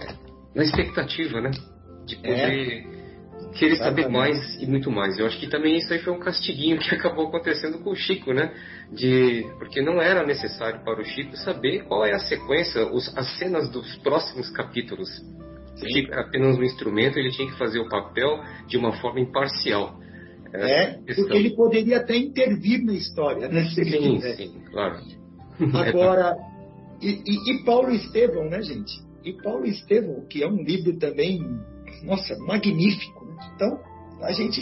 na 0.56 0.64
expectativa, 0.64 1.40
né, 1.40 1.52
de 2.08 2.16
poder 2.16 2.88
é. 2.88 3.01
Querer 3.58 3.76
saber 3.78 4.08
mais 4.10 4.62
e 4.62 4.66
muito 4.66 4.92
mais. 4.92 5.18
Eu 5.18 5.26
acho 5.26 5.40
que 5.40 5.48
também 5.48 5.78
isso 5.78 5.94
aí 5.94 6.00
foi 6.00 6.14
um 6.14 6.20
castiguinho 6.20 6.80
que 6.80 6.94
acabou 6.96 7.28
acontecendo 7.28 7.80
com 7.80 7.92
o 7.92 7.96
Chico, 7.96 8.34
né, 8.34 8.54
de 8.92 9.46
porque 9.58 9.82
não 9.82 10.02
era 10.02 10.26
necessário 10.26 10.84
para 10.84 11.02
o 11.02 11.06
Chico 11.06 11.36
saber 11.38 11.84
qual 11.86 12.06
é 12.06 12.14
a 12.14 12.20
sequência, 12.20 12.86
os, 12.92 13.16
as 13.18 13.38
cenas 13.38 13.70
dos 13.70 13.96
próximos 13.98 14.50
capítulos. 14.50 15.10
Sim. 15.76 16.08
era 16.12 16.22
apenas 16.22 16.58
um 16.58 16.64
instrumento, 16.64 17.18
ele 17.18 17.32
tinha 17.32 17.50
que 17.50 17.58
fazer 17.58 17.80
o 17.80 17.90
papel 17.90 18.40
de 18.68 18.78
uma 18.78 18.94
forma 18.94 19.20
imparcial. 19.20 20.00
É, 20.54 21.00
porque 21.16 21.38
ele 21.38 21.56
poderia 21.56 21.98
até 21.98 22.16
intervir 22.18 22.84
na 22.84 22.94
história, 22.94 23.48
né? 23.48 23.70
Se 23.70 23.86
sim, 23.86 24.20
sim, 24.20 24.62
claro. 24.70 25.00
Agora, 25.74 26.36
e, 27.02 27.22
e, 27.26 27.52
e, 27.52 27.64
Paulo 27.64 27.90
Estevão, 27.92 28.50
né, 28.50 28.62
gente? 28.62 28.92
E 29.24 29.34
Paulo 29.42 29.66
Estevão, 29.66 30.26
que 30.30 30.44
é 30.44 30.48
um 30.48 30.62
livro 30.62 30.98
também, 30.98 31.40
nossa, 32.04 32.38
magnífico. 32.40 33.21
Então, 33.56 33.80
a 34.22 34.32
gente, 34.32 34.62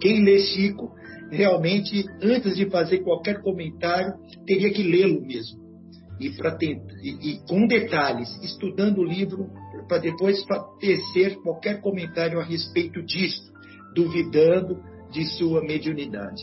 quem 0.00 0.24
lê 0.24 0.38
Chico, 0.40 0.92
realmente, 1.30 2.04
antes 2.22 2.56
de 2.56 2.68
fazer 2.68 2.98
qualquer 2.98 3.40
comentário, 3.40 4.14
teria 4.46 4.72
que 4.72 4.82
lê-lo 4.82 5.20
mesmo. 5.22 5.60
E, 6.20 6.30
tentar, 6.30 6.94
e, 7.02 7.30
e 7.30 7.40
com 7.48 7.66
detalhes, 7.66 8.28
estudando 8.42 8.98
o 8.98 9.04
livro, 9.04 9.48
para 9.88 9.98
depois 9.98 10.44
tecer 10.78 11.36
qualquer 11.42 11.80
comentário 11.80 12.38
a 12.38 12.44
respeito 12.44 13.02
disso, 13.02 13.50
duvidando 13.94 14.82
de 15.10 15.24
sua 15.36 15.62
mediunidade. 15.62 16.42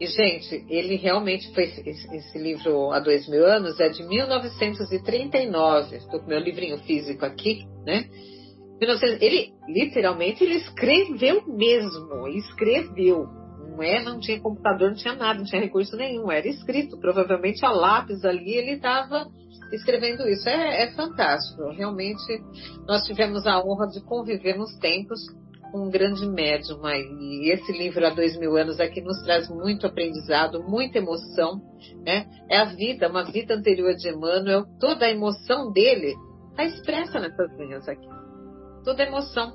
E, 0.00 0.06
gente, 0.06 0.64
ele 0.68 0.96
realmente 0.96 1.52
foi. 1.54 1.64
Esse 1.64 2.38
livro 2.38 2.90
há 2.90 2.98
dois 2.98 3.28
mil 3.28 3.46
anos 3.46 3.78
é 3.78 3.88
de 3.88 4.02
1939. 4.02 5.96
Estou 5.96 6.20
com 6.20 6.26
meu 6.26 6.40
livrinho 6.40 6.78
físico 6.78 7.24
aqui, 7.24 7.64
né? 7.86 8.08
Ele, 9.20 9.52
literalmente, 9.68 10.44
ele 10.44 10.54
escreveu 10.54 11.42
mesmo. 11.46 12.28
Escreveu. 12.28 13.26
Não 13.68 13.82
é? 13.82 14.02
Não 14.02 14.20
tinha 14.20 14.40
computador, 14.40 14.90
não 14.90 14.96
tinha 14.96 15.14
nada, 15.14 15.38
não 15.38 15.44
tinha 15.44 15.60
recurso 15.60 15.96
nenhum. 15.96 16.30
Era 16.30 16.46
escrito. 16.48 16.98
Provavelmente 16.98 17.64
a 17.64 17.70
lápis 17.70 18.24
ali 18.24 18.54
ele 18.54 18.72
estava 18.72 19.26
escrevendo 19.72 20.28
isso. 20.28 20.48
É, 20.48 20.84
é 20.84 20.92
fantástico. 20.92 21.70
Realmente, 21.70 22.42
nós 22.86 23.04
tivemos 23.04 23.46
a 23.46 23.58
honra 23.58 23.86
de 23.88 24.00
conviver 24.04 24.56
nos 24.56 24.76
tempos 24.78 25.20
um 25.74 25.90
grande 25.90 26.26
médium. 26.28 26.80
E 26.86 27.52
esse 27.52 27.72
livro 27.72 28.06
há 28.06 28.10
dois 28.10 28.38
mil 28.38 28.56
anos 28.56 28.78
aqui 28.78 29.00
nos 29.00 29.20
traz 29.24 29.48
muito 29.48 29.86
aprendizado, 29.86 30.62
muita 30.62 30.98
emoção. 30.98 31.60
Né? 32.04 32.26
É 32.48 32.58
a 32.58 32.66
vida, 32.66 33.08
uma 33.08 33.24
vida 33.24 33.54
anterior 33.54 33.94
de 33.94 34.08
Emmanuel. 34.08 34.64
Toda 34.78 35.06
a 35.06 35.10
emoção 35.10 35.72
dele 35.72 36.14
está 36.50 36.64
expressa 36.64 37.18
nessas 37.18 37.50
linhas 37.58 37.88
aqui. 37.88 38.06
Toda 38.84 39.02
emoção. 39.02 39.52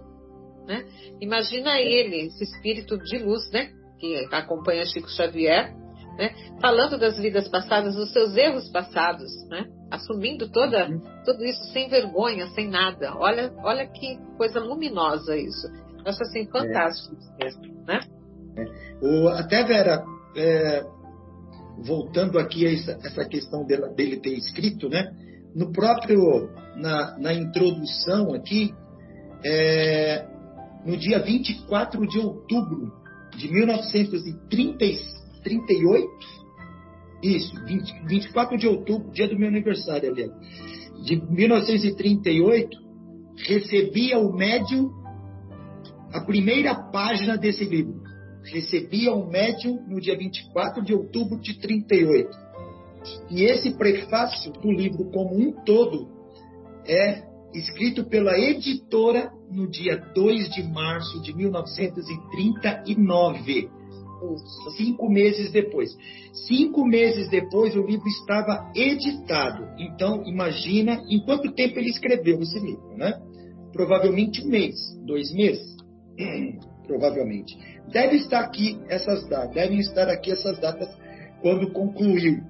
Né? 0.67 0.85
Imagina 1.21 1.79
ele, 1.79 2.27
esse 2.27 2.43
espírito 2.43 2.97
de 2.97 3.17
luz, 3.19 3.49
né? 3.51 3.71
que 3.99 4.27
acompanha 4.31 4.85
Chico 4.85 5.09
Xavier, 5.09 5.75
né? 6.17 6.33
falando 6.61 6.97
das 6.97 7.17
vidas 7.17 7.47
passadas, 7.47 7.95
dos 7.95 8.11
seus 8.11 8.35
erros 8.35 8.69
passados, 8.69 9.29
né? 9.49 9.65
assumindo 9.91 10.49
toda, 10.49 10.87
tudo 11.25 11.43
isso 11.43 11.63
sem 11.71 11.89
vergonha, 11.89 12.47
sem 12.49 12.69
nada. 12.69 13.15
Olha, 13.17 13.53
olha 13.63 13.87
que 13.87 14.17
coisa 14.37 14.59
luminosa 14.59 15.35
isso. 15.35 15.67
Eu 15.97 16.11
acho 16.11 16.23
assim 16.23 16.47
fantástico 16.47 17.15
é. 17.39 17.43
mesmo, 17.45 17.83
né? 17.85 17.99
É. 18.57 19.05
O, 19.05 19.29
até 19.29 19.63
Vera, 19.63 20.03
é, 20.35 20.83
voltando 21.83 22.37
aqui 22.39 22.65
a 22.65 22.73
essa, 22.73 22.91
essa 23.03 23.25
questão 23.25 23.65
dele, 23.65 23.87
dele, 23.89 24.19
ter 24.19 24.33
escrito, 24.33 24.89
né? 24.89 25.11
No 25.55 25.71
próprio, 25.71 26.49
na, 26.75 27.17
na 27.17 27.33
introdução 27.33 28.33
aqui, 28.33 28.73
é, 29.43 30.25
no 30.86 30.95
dia 30.97 31.19
24 31.19 32.08
de 32.08 32.19
outubro 32.19 32.93
de 33.36 33.52
1938, 33.52 36.39
isso, 37.21 37.54
20, 37.65 38.08
24 38.08 38.58
de 38.58 38.65
outubro, 38.67 39.12
dia 39.12 39.28
do 39.28 39.38
meu 39.38 39.49
aniversário, 39.49 40.10
aliás. 40.12 40.32
De 41.04 41.15
1938, 41.15 42.78
recebia 43.38 44.17
o 44.19 44.34
médium 44.34 44.89
a 46.13 46.21
primeira 46.21 46.75
página 46.75 47.38
desse 47.38 47.63
livro. 47.63 48.02
Recebia 48.43 49.13
o 49.13 49.30
médium 49.30 49.86
no 49.88 50.02
dia 50.02 50.17
24 50.17 50.84
de 50.84 50.93
outubro 50.93 51.39
de 51.39 51.58
38. 51.60 52.30
E 53.30 53.43
esse 53.43 53.78
prefácio 53.78 54.52
do 54.54 54.71
livro 54.71 55.06
como 55.12 55.36
um 55.36 55.52
todo 55.63 56.10
é 56.86 57.28
escrito 57.53 58.05
pela 58.05 58.38
editora 58.38 59.31
no 59.51 59.69
dia 59.69 59.97
2 60.13 60.49
de 60.49 60.63
março 60.63 61.21
de 61.21 61.35
1939 61.35 63.69
cinco 64.77 65.09
meses 65.09 65.51
depois. 65.51 65.89
Cinco 66.47 66.85
meses 66.85 67.29
depois 67.29 67.75
o 67.75 67.85
livro 67.85 68.07
estava 68.07 68.71
editado. 68.75 69.67
Então, 69.77 70.23
imagina 70.25 71.01
em 71.09 71.23
quanto 71.23 71.53
tempo 71.53 71.79
ele 71.79 71.89
escreveu 71.89 72.39
esse 72.41 72.59
livro, 72.59 72.97
né? 72.97 73.19
Provavelmente 73.71 74.43
um 74.43 74.49
mês, 74.49 74.75
dois 75.05 75.31
meses, 75.33 75.75
provavelmente. 76.85 77.57
Deve 77.91 78.17
estar 78.17 78.41
aqui 78.41 78.79
essas 78.88 79.27
datas, 79.27 79.53
devem 79.53 79.79
estar 79.79 80.09
aqui 80.09 80.31
essas 80.31 80.59
datas 80.59 80.89
quando 81.41 81.71
concluiu. 81.71 82.41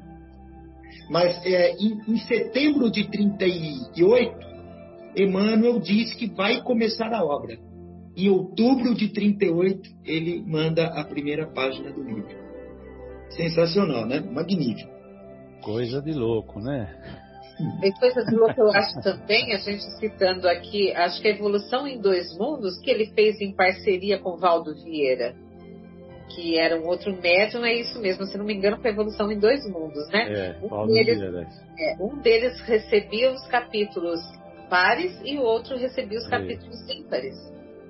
Mas 1.09 1.43
é, 1.45 1.71
em, 1.73 1.99
em 2.07 2.17
setembro 2.17 2.91
de 2.91 3.09
38, 3.09 4.48
Emmanuel 5.15 5.79
diz 5.79 6.13
que 6.13 6.27
vai 6.27 6.61
começar 6.61 7.11
a 7.13 7.23
obra. 7.23 7.57
Em 8.15 8.29
outubro 8.29 8.93
de 8.95 9.09
38, 9.09 9.89
ele 10.03 10.43
manda 10.45 10.87
a 10.87 11.03
primeira 11.03 11.47
página 11.47 11.91
do 11.91 12.03
livro. 12.03 12.35
Sensacional, 13.29 14.05
né? 14.05 14.19
Magnífico. 14.19 14.91
Coisa 15.63 16.01
de 16.01 16.13
louco, 16.13 16.59
né? 16.59 16.93
E 17.83 17.91
coisa 17.99 18.23
de 18.23 18.35
louco 18.35 18.59
eu 18.59 18.71
acho 18.71 19.01
também, 19.01 19.53
a 19.53 19.57
gente 19.57 19.83
citando 19.99 20.47
aqui, 20.47 20.93
acho 20.93 21.21
que 21.21 21.27
a 21.27 21.31
Evolução 21.31 21.85
em 21.85 21.99
Dois 21.99 22.37
Mundos, 22.37 22.79
que 22.79 22.89
ele 22.89 23.07
fez 23.07 23.39
em 23.41 23.53
parceria 23.53 24.17
com 24.17 24.37
Valdo 24.37 24.73
Vieira, 24.75 25.35
que 26.29 26.57
era 26.57 26.79
um 26.79 26.87
outro 26.87 27.11
médium, 27.21 27.65
é 27.65 27.73
isso 27.73 27.99
mesmo, 27.99 28.25
se 28.25 28.37
não 28.37 28.45
me 28.45 28.53
engano, 28.53 28.77
foi 28.77 28.91
a 28.91 28.93
Evolução 28.93 29.29
em 29.29 29.39
Dois 29.39 29.61
Mundos, 29.69 30.07
né? 30.09 30.31
É, 30.31 30.59
um, 30.61 30.87
deles, 30.87 31.21
é, 31.77 31.95
um 31.99 32.17
deles 32.21 32.61
recebia 32.61 33.31
os 33.31 33.45
capítulos 33.47 34.21
pares 34.69 35.19
e 35.23 35.37
o 35.37 35.41
outro 35.41 35.77
recebia 35.77 36.19
os 36.19 36.27
capítulos 36.27 36.77
ímpares 36.89 37.35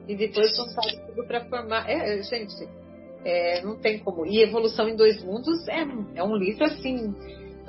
e 0.08 0.16
depois 0.16 0.56
juntar 0.56 0.82
tudo 1.06 1.28
para 1.28 1.46
formar. 1.46 1.88
É, 1.88 2.18
é, 2.18 2.24
gente, 2.24 2.68
é, 3.24 3.62
não 3.62 3.78
tem 3.78 4.00
como. 4.00 4.26
E 4.26 4.42
Evolução 4.42 4.90
em 4.90 4.96
Dois 4.96 5.24
Mundos 5.24 5.68
é, 5.68 5.86
é 6.16 6.24
um 6.24 6.36
livro 6.36 6.64
assim. 6.66 7.14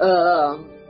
Uh, 0.00 0.80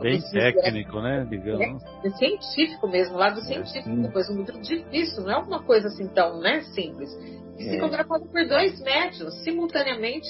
Bem 0.00 0.20
técnico, 0.20 1.00
né? 1.00 1.26
Digamos. 1.30 1.82
É, 1.82 2.06
é, 2.06 2.10
científico 2.10 2.86
mesmo, 2.86 3.16
lado 3.16 3.40
científico. 3.40 3.88
É, 3.88 4.02
depois 4.02 4.28
um 4.28 4.36
livro 4.36 4.60
difícil, 4.60 5.22
não 5.22 5.30
é 5.30 5.38
uma 5.38 5.62
coisa 5.62 5.88
assim 5.88 6.06
tão 6.08 6.38
né, 6.38 6.60
simples. 6.74 7.10
Psicografado 7.56 8.24
é. 8.24 8.28
por 8.28 8.46
dois 8.46 8.78
médios 8.82 9.42
simultaneamente, 9.42 10.28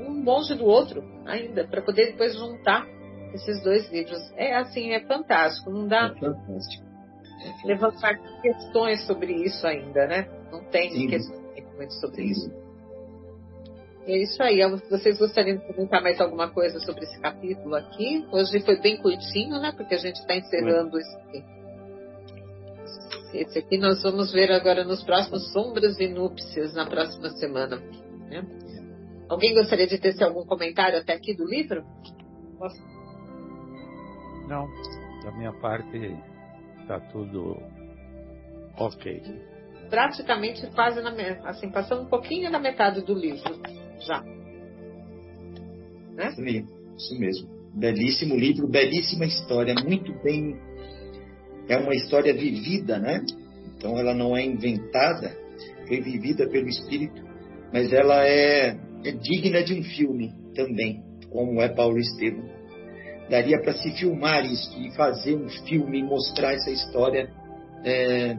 um 0.00 0.24
longe 0.24 0.54
do 0.54 0.64
outro 0.64 1.04
ainda, 1.26 1.68
para 1.68 1.82
poder 1.82 2.12
depois 2.12 2.34
juntar 2.34 2.86
esses 3.34 3.62
dois 3.62 3.90
livros. 3.90 4.20
É 4.36 4.54
assim, 4.54 4.90
é 4.90 5.00
fantástico. 5.00 5.70
Não 5.70 5.86
dá. 5.86 6.14
É 6.16 6.20
fantástico. 6.20 6.84
levantar 7.64 8.18
questões 8.40 9.06
sobre 9.06 9.32
isso 9.32 9.66
ainda, 9.66 10.06
né? 10.06 10.28
Não 10.50 10.64
tem 10.64 10.90
Sim. 10.90 11.08
questões 11.08 12.00
sobre 12.00 12.22
Sim. 12.22 12.30
isso. 12.30 12.68
É 14.06 14.16
isso 14.16 14.42
aí. 14.42 14.58
Vocês 14.88 15.18
gostariam 15.18 15.58
de 15.58 15.66
comentar 15.66 16.02
mais 16.02 16.18
alguma 16.20 16.48
coisa 16.48 16.80
sobre 16.80 17.04
esse 17.04 17.20
capítulo 17.20 17.74
aqui? 17.74 18.26
Hoje 18.32 18.58
foi 18.60 18.80
bem 18.80 18.96
curtinho, 18.96 19.60
né? 19.60 19.72
Porque 19.76 19.94
a 19.94 19.98
gente 19.98 20.16
está 20.16 20.34
encerrando 20.34 20.98
esse 20.98 21.16
aqui. 21.16 21.58
Esse 23.34 23.58
aqui 23.58 23.76
nós 23.76 24.02
vamos 24.02 24.32
ver 24.32 24.50
agora 24.50 24.82
nos 24.84 25.02
próximos 25.04 25.52
Sombras 25.52 26.00
e 26.00 26.08
Núpcias, 26.08 26.72
na 26.72 26.86
próxima 26.86 27.28
semana. 27.30 27.76
Né? 28.30 28.42
Alguém 29.28 29.54
gostaria 29.54 29.86
de 29.86 29.98
ter 29.98 30.24
algum 30.24 30.46
comentário 30.46 30.98
até 30.98 31.12
aqui 31.12 31.36
do 31.36 31.44
livro? 31.44 31.84
Posso? 32.58 32.97
Não, 34.48 34.66
da 35.22 35.30
minha 35.32 35.52
parte 35.52 36.16
está 36.80 36.98
tudo 36.98 37.60
ok. 38.78 39.22
Praticamente 39.90 40.66
quase 40.68 41.02
na 41.02 41.10
assim, 41.48 41.70
passando 41.70 42.02
um 42.02 42.08
pouquinho 42.08 42.50
da 42.50 42.58
metade 42.58 43.02
do 43.02 43.14
livro 43.14 43.60
já. 44.00 44.22
Né? 46.14 46.34
Isso 46.96 47.18
mesmo. 47.18 47.48
Belíssimo 47.74 48.34
livro, 48.34 48.66
belíssima 48.66 49.26
história, 49.26 49.74
muito 49.86 50.12
bem. 50.22 50.58
É 51.68 51.76
uma 51.76 51.94
história 51.94 52.32
vivida, 52.32 52.98
né? 52.98 53.22
Então 53.76 53.98
ela 53.98 54.14
não 54.14 54.36
é 54.36 54.44
inventada, 54.44 55.36
foi 55.86 56.00
vivida 56.00 56.48
pelo 56.48 56.68
Espírito, 56.68 57.22
mas 57.72 57.92
ela 57.92 58.26
é, 58.26 58.78
é 59.04 59.12
digna 59.12 59.62
de 59.62 59.74
um 59.74 59.82
filme 59.82 60.32
também, 60.54 61.04
como 61.30 61.60
é 61.60 61.68
Paulo 61.68 61.98
Estevam. 61.98 62.57
Daria 63.28 63.60
para 63.60 63.74
se 63.74 63.90
filmar 63.92 64.44
isso 64.44 64.78
e 64.80 64.90
fazer 64.92 65.36
um 65.36 65.48
filme 65.48 65.98
e 65.98 66.02
mostrar 66.02 66.54
essa 66.54 66.70
história. 66.70 67.30
É, 67.84 68.36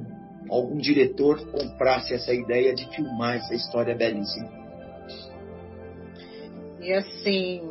algum 0.50 0.78
diretor 0.78 1.46
comprasse 1.52 2.14
essa 2.14 2.34
ideia 2.34 2.74
de 2.74 2.90
filmar 2.96 3.36
essa 3.36 3.54
história 3.54 3.96
belíssima. 3.96 4.50
E 6.82 6.92
assim, 6.94 7.62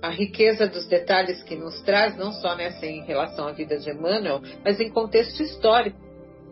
a 0.00 0.10
riqueza 0.10 0.66
dos 0.66 0.86
detalhes 0.86 1.42
que 1.42 1.56
nos 1.56 1.80
traz, 1.82 2.16
não 2.16 2.32
só 2.32 2.54
nessa 2.54 2.86
em 2.86 3.02
relação 3.04 3.48
à 3.48 3.52
vida 3.52 3.78
de 3.78 3.90
Emmanuel, 3.90 4.40
mas 4.64 4.80
em 4.80 4.90
contexto 4.90 5.42
histórico 5.42 5.98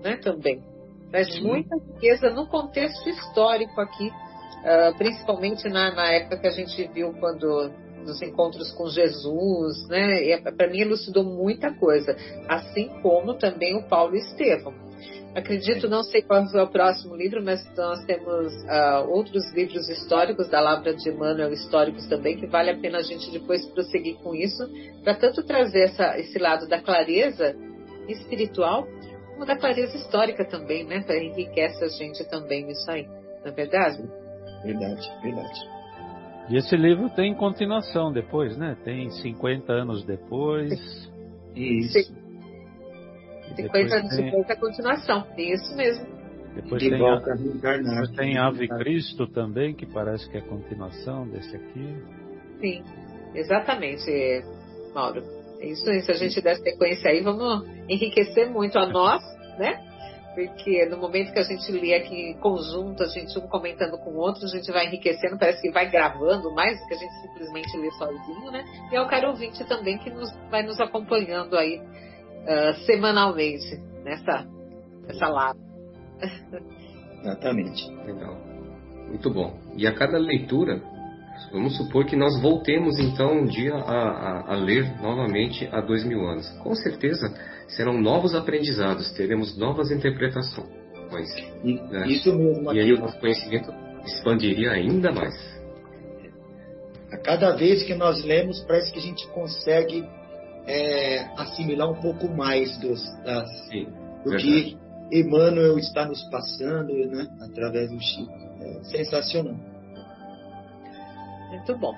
né, 0.03 0.17
também. 0.17 0.63
Traz 1.11 1.33
Sim. 1.33 1.43
muita 1.43 1.77
riqueza 1.77 2.31
no 2.31 2.49
contexto 2.49 3.09
histórico 3.09 3.81
aqui, 3.81 4.09
uh, 4.09 4.97
principalmente 4.99 5.69
na, 5.69 5.95
na 5.95 6.11
época 6.13 6.39
que 6.39 6.47
a 6.47 6.51
gente 6.51 6.89
viu 6.89 7.13
quando 7.15 7.71
nos 8.07 8.23
encontros 8.23 8.73
com 8.73 8.89
Jesus, 8.89 9.87
né? 9.89 10.39
Para 10.57 10.69
mim 10.69 10.81
elucidou 10.81 11.25
muita 11.25 11.73
coisa, 11.75 12.17
assim 12.49 12.89
como 13.03 13.35
também 13.35 13.77
o 13.77 13.89
Paulo 13.89 14.17
Estevão. 14.17 14.87
Acredito, 15.37 15.87
não 15.87 16.03
sei 16.03 16.23
qual 16.23 16.43
é 16.43 16.63
o 16.63 16.67
próximo 16.67 17.15
livro, 17.15 17.45
mas 17.45 17.63
nós 17.77 18.03
temos 18.07 18.55
uh, 18.65 19.07
outros 19.11 19.53
livros 19.53 19.87
históricos 19.87 20.49
da 20.49 20.61
Lavra 20.61 20.95
de 20.95 21.11
Emmanuel, 21.11 21.53
históricos 21.53 22.07
também, 22.07 22.39
que 22.39 22.47
vale 22.47 22.71
a 22.71 22.79
pena 22.79 22.99
a 22.99 23.03
gente 23.03 23.31
depois 23.31 23.67
prosseguir 23.67 24.17
com 24.23 24.35
isso, 24.35 24.67
para 25.05 25.15
tanto 25.15 25.45
trazer 25.45 25.91
essa, 25.91 26.19
esse 26.19 26.39
lado 26.39 26.67
da 26.67 26.81
clareza 26.81 27.55
espiritual, 28.09 28.89
como 29.35 29.45
da 29.45 29.59
clareza 29.59 29.95
histórica 29.99 30.43
também, 30.43 30.85
né? 30.85 31.03
Para 31.03 31.23
enriquecer 31.23 31.85
a 31.85 31.89
gente 31.89 32.25
também 32.31 32.65
nisso 32.65 32.91
aí, 32.91 33.07
não 33.45 33.49
é 33.49 33.51
verdade? 33.51 34.03
Verdade, 34.65 35.07
verdade. 35.23 35.76
E 36.49 36.57
esse 36.57 36.77
livro 36.77 37.11
tem 37.11 37.35
continuação 37.35 38.13
depois, 38.13 38.57
né? 38.57 38.77
Tem 38.85 39.11
50 39.11 39.73
anos 39.73 40.05
depois. 40.05 40.73
Isso. 41.55 41.93
Sim. 41.93 42.17
50 43.57 43.97
anos 43.97 44.17
depois 44.17 44.51
a 44.51 44.57
continuação. 44.57 45.27
Isso 45.37 45.77
mesmo. 45.77 46.17
Depois 46.55 46.83
de 46.83 46.89
tem, 46.89 46.99
volta 46.99 47.33
a, 47.33 47.37
depois 47.37 48.11
tem 48.17 48.39
Ave 48.39 48.67
Cristo 48.67 49.27
também, 49.27 49.75
que 49.75 49.85
parece 49.85 50.29
que 50.31 50.39
é 50.39 50.41
a 50.41 50.45
continuação 50.45 51.29
desse 51.29 51.55
aqui. 51.55 51.97
Sim, 52.61 52.83
exatamente, 53.35 54.11
Mauro. 54.95 55.23
É 55.61 55.69
isso 55.69 55.89
aí. 55.89 56.01
Se 56.01 56.11
a 56.11 56.15
gente 56.15 56.41
der 56.41 56.57
sequência 56.57 57.11
aí, 57.11 57.23
vamos 57.23 57.67
enriquecer 57.89 58.51
muito 58.51 58.79
a 58.79 58.87
nós, 58.87 59.23
né? 59.59 59.86
Porque 60.37 60.85
no 60.85 60.99
momento 60.99 61.33
que 61.33 61.39
a 61.39 61.43
gente 61.45 61.73
lê 61.73 61.95
aqui 61.95 62.15
em 62.15 62.39
conjunto, 62.39 63.03
a 63.03 63.07
gente 63.07 63.39
um 63.39 63.49
comentando 63.49 63.97
com 63.97 64.11
o 64.11 64.19
outro, 64.19 64.45
a 64.45 64.49
gente 64.49 64.71
vai 64.71 64.87
enriquecendo, 64.87 65.39
parece 65.39 65.63
que 65.63 65.71
vai 65.71 65.89
gravando 65.89 66.53
mais 66.53 66.79
do 66.79 66.87
que 66.87 66.93
a 66.93 66.99
gente 66.99 67.13
simplesmente 67.23 67.75
lê 67.79 67.91
sozinho, 67.93 68.51
né? 68.51 68.63
E 68.93 68.97
é 68.97 69.01
o 69.01 69.09
caro 69.09 69.29
ouvinte 69.29 69.65
também 69.65 69.97
que 69.97 70.11
nos, 70.11 70.31
vai 70.51 70.63
nos 70.63 70.79
acompanhando 70.79 71.57
aí 71.57 71.79
uh, 71.79 72.75
semanalmente 72.85 73.81
nessa, 74.05 74.47
nessa 75.07 75.27
live. 75.27 75.59
Exatamente. 77.25 77.91
Legal. 78.05 78.37
Muito 79.09 79.31
bom. 79.31 79.59
E 79.75 79.87
a 79.87 79.95
cada 79.95 80.19
leitura, 80.19 80.83
vamos 81.51 81.79
supor 81.79 82.05
que 82.05 82.15
nós 82.15 82.39
voltemos 82.43 82.99
então 82.99 83.39
um 83.39 83.47
dia 83.47 83.75
a, 83.75 83.81
a, 83.81 84.53
a 84.53 84.55
ler 84.55 85.01
novamente 85.01 85.67
há 85.73 85.81
dois 85.81 86.05
mil 86.05 86.29
anos. 86.29 86.47
Com 86.59 86.75
certeza 86.75 87.27
serão 87.69 88.01
novos 88.01 88.35
aprendizados, 88.35 89.11
teremos 89.13 89.57
novas 89.57 89.91
interpretações. 89.91 90.69
E, 91.65 91.75
né? 91.75 92.07
Isso 92.09 92.35
mesmo. 92.35 92.73
E 92.73 92.81
aí 92.81 92.93
o 92.93 92.99
nosso 92.99 93.19
conhecimento 93.19 93.73
expandiria 94.05 94.73
ainda 94.73 95.13
mais. 95.13 95.35
A 97.13 97.19
cada 97.19 97.55
vez 97.55 97.83
que 97.85 97.95
nós 97.95 98.25
lemos, 98.25 98.61
parece 98.63 98.93
que 98.93 98.99
a 98.99 99.03
gente 99.03 99.27
consegue 99.29 100.05
é, 100.67 101.25
assimilar 101.37 101.91
um 101.91 102.01
pouco 102.01 102.29
mais 102.29 102.77
dos, 102.79 103.03
das, 103.23 103.49
Sim, 103.69 103.87
do 104.25 104.31
verdade. 104.31 104.45
que 104.45 104.79
Emmanuel 105.13 105.79
está 105.79 106.07
nos 106.07 106.23
passando 106.31 106.93
né, 106.93 107.27
através 107.41 107.91
do 107.91 108.01
Chico. 108.01 108.33
É 108.61 108.85
sensacional. 108.85 109.55
Muito 111.51 111.79
bom. 111.79 111.95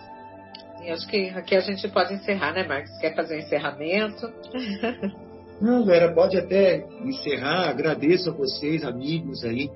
E 0.82 0.90
acho 0.90 1.08
que 1.08 1.30
aqui 1.30 1.56
a 1.56 1.60
gente 1.60 1.88
pode 1.88 2.14
encerrar, 2.14 2.52
né, 2.52 2.64
Marcos? 2.64 2.96
Quer 2.98 3.14
fazer 3.14 3.36
um 3.36 3.38
encerramento? 3.38 4.32
Não, 5.60 5.84
Vera, 5.84 6.12
pode 6.14 6.36
até 6.36 6.86
encerrar. 7.04 7.68
Agradeço 7.68 8.30
a 8.30 8.32
vocês, 8.32 8.84
amigos 8.84 9.44
aí, 9.44 9.68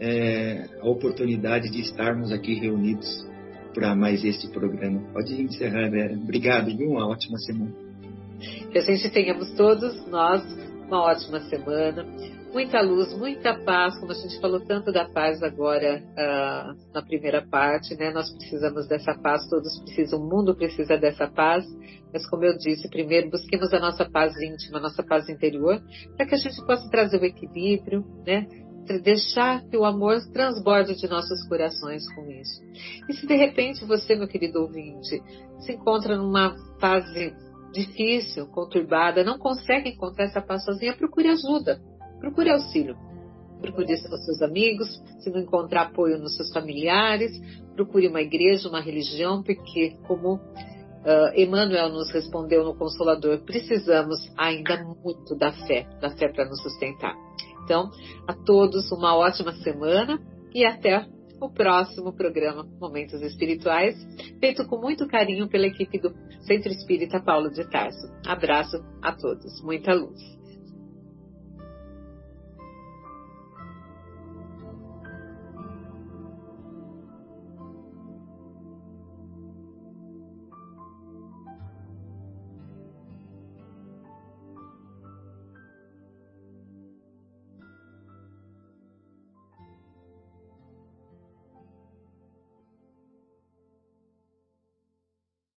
é, 0.00 0.66
a 0.80 0.88
oportunidade 0.88 1.70
de 1.70 1.80
estarmos 1.80 2.32
aqui 2.32 2.54
reunidos 2.54 3.28
para 3.74 3.94
mais 3.94 4.24
este 4.24 4.48
programa. 4.48 5.00
Pode 5.12 5.40
encerrar, 5.40 5.90
Vera. 5.90 6.14
Obrigado, 6.14 6.74
viu? 6.76 6.90
Uma 6.90 7.06
ótima 7.06 7.38
semana. 7.38 7.72
Que 8.72 8.78
a 8.78 8.80
gente 8.80 9.10
tenhamos 9.10 9.50
todos 9.52 10.06
nós 10.06 10.42
uma 10.86 11.02
ótima 11.02 11.40
semana, 11.40 12.04
muita 12.52 12.80
luz, 12.80 13.12
muita 13.16 13.54
paz, 13.64 13.98
como 13.98 14.12
a 14.12 14.14
gente 14.14 14.40
falou 14.40 14.60
tanto 14.60 14.92
da 14.92 15.08
paz 15.08 15.42
agora 15.42 16.02
uh, 16.02 16.92
na 16.92 17.02
primeira 17.02 17.46
parte, 17.46 17.94
né? 17.96 18.10
Nós 18.12 18.30
precisamos 18.32 18.86
dessa 18.88 19.14
paz, 19.14 19.48
todos 19.48 19.80
precisam, 19.80 20.20
o 20.20 20.28
mundo 20.28 20.54
precisa 20.54 20.96
dessa 20.96 21.28
paz, 21.28 21.64
mas 22.12 22.28
como 22.28 22.44
eu 22.44 22.56
disse, 22.56 22.88
primeiro 22.88 23.30
busquemos 23.30 23.72
a 23.72 23.78
nossa 23.78 24.04
paz 24.04 24.34
íntima, 24.40 24.78
a 24.78 24.82
nossa 24.82 25.02
paz 25.02 25.28
interior, 25.28 25.80
para 26.16 26.26
que 26.26 26.34
a 26.34 26.38
gente 26.38 26.64
possa 26.66 26.88
trazer 26.90 27.20
o 27.20 27.24
equilíbrio, 27.24 28.04
né? 28.26 28.46
Deixar 29.02 29.62
que 29.68 29.76
o 29.76 29.84
amor 29.84 30.18
transborde 30.32 30.96
de 30.96 31.06
nossos 31.08 31.46
corações 31.46 32.02
com 32.12 32.28
isso. 32.28 32.60
E 33.08 33.12
se 33.12 33.24
de 33.24 33.36
repente 33.36 33.84
você, 33.84 34.16
meu 34.16 34.26
querido 34.26 34.60
ouvinte, 34.62 35.22
se 35.60 35.72
encontra 35.72 36.16
numa 36.16 36.56
fase 36.80 37.32
difícil, 37.72 38.48
conturbada, 38.48 39.22
não 39.22 39.38
consegue 39.38 39.90
encontrar 39.90 40.24
essa 40.24 40.42
paz 40.42 40.64
sozinha, 40.64 40.96
procure 40.96 41.28
ajuda, 41.28 41.80
procure 42.20 42.50
auxílio. 42.50 42.96
Procure 43.60 43.92
os 43.92 44.24
seus 44.24 44.40
amigos, 44.40 44.88
se 45.18 45.30
não 45.30 45.40
encontrar 45.40 45.82
apoio 45.82 46.18
nos 46.18 46.34
seus 46.34 46.50
familiares, 46.52 47.30
procure 47.74 48.08
uma 48.08 48.22
igreja, 48.22 48.68
uma 48.68 48.80
religião, 48.80 49.42
porque, 49.42 49.96
como 50.06 50.36
uh, 50.36 50.40
Emmanuel 51.34 51.90
nos 51.90 52.10
respondeu 52.10 52.64
no 52.64 52.74
Consolador, 52.74 53.44
precisamos 53.44 54.18
ainda 54.36 54.82
muito 55.04 55.34
da 55.36 55.52
fé, 55.66 55.86
da 56.00 56.10
fé 56.10 56.32
para 56.32 56.46
nos 56.46 56.62
sustentar. 56.62 57.14
Então, 57.64 57.90
a 58.26 58.32
todos 58.32 58.90
uma 58.92 59.14
ótima 59.14 59.52
semana 59.52 60.18
e 60.54 60.64
até 60.64 61.06
o 61.40 61.50
próximo 61.50 62.12
programa 62.12 62.66
Momentos 62.80 63.22
Espirituais, 63.22 63.94
feito 64.40 64.66
com 64.66 64.78
muito 64.78 65.06
carinho 65.06 65.48
pela 65.48 65.66
equipe 65.66 65.98
do 65.98 66.14
Centro 66.42 66.70
Espírita 66.70 67.20
Paulo 67.20 67.50
de 67.50 67.68
Tarso. 67.70 68.06
Abraço 68.26 68.76
a 69.02 69.12
todos, 69.12 69.62
muita 69.62 69.94
luz. 69.94 70.39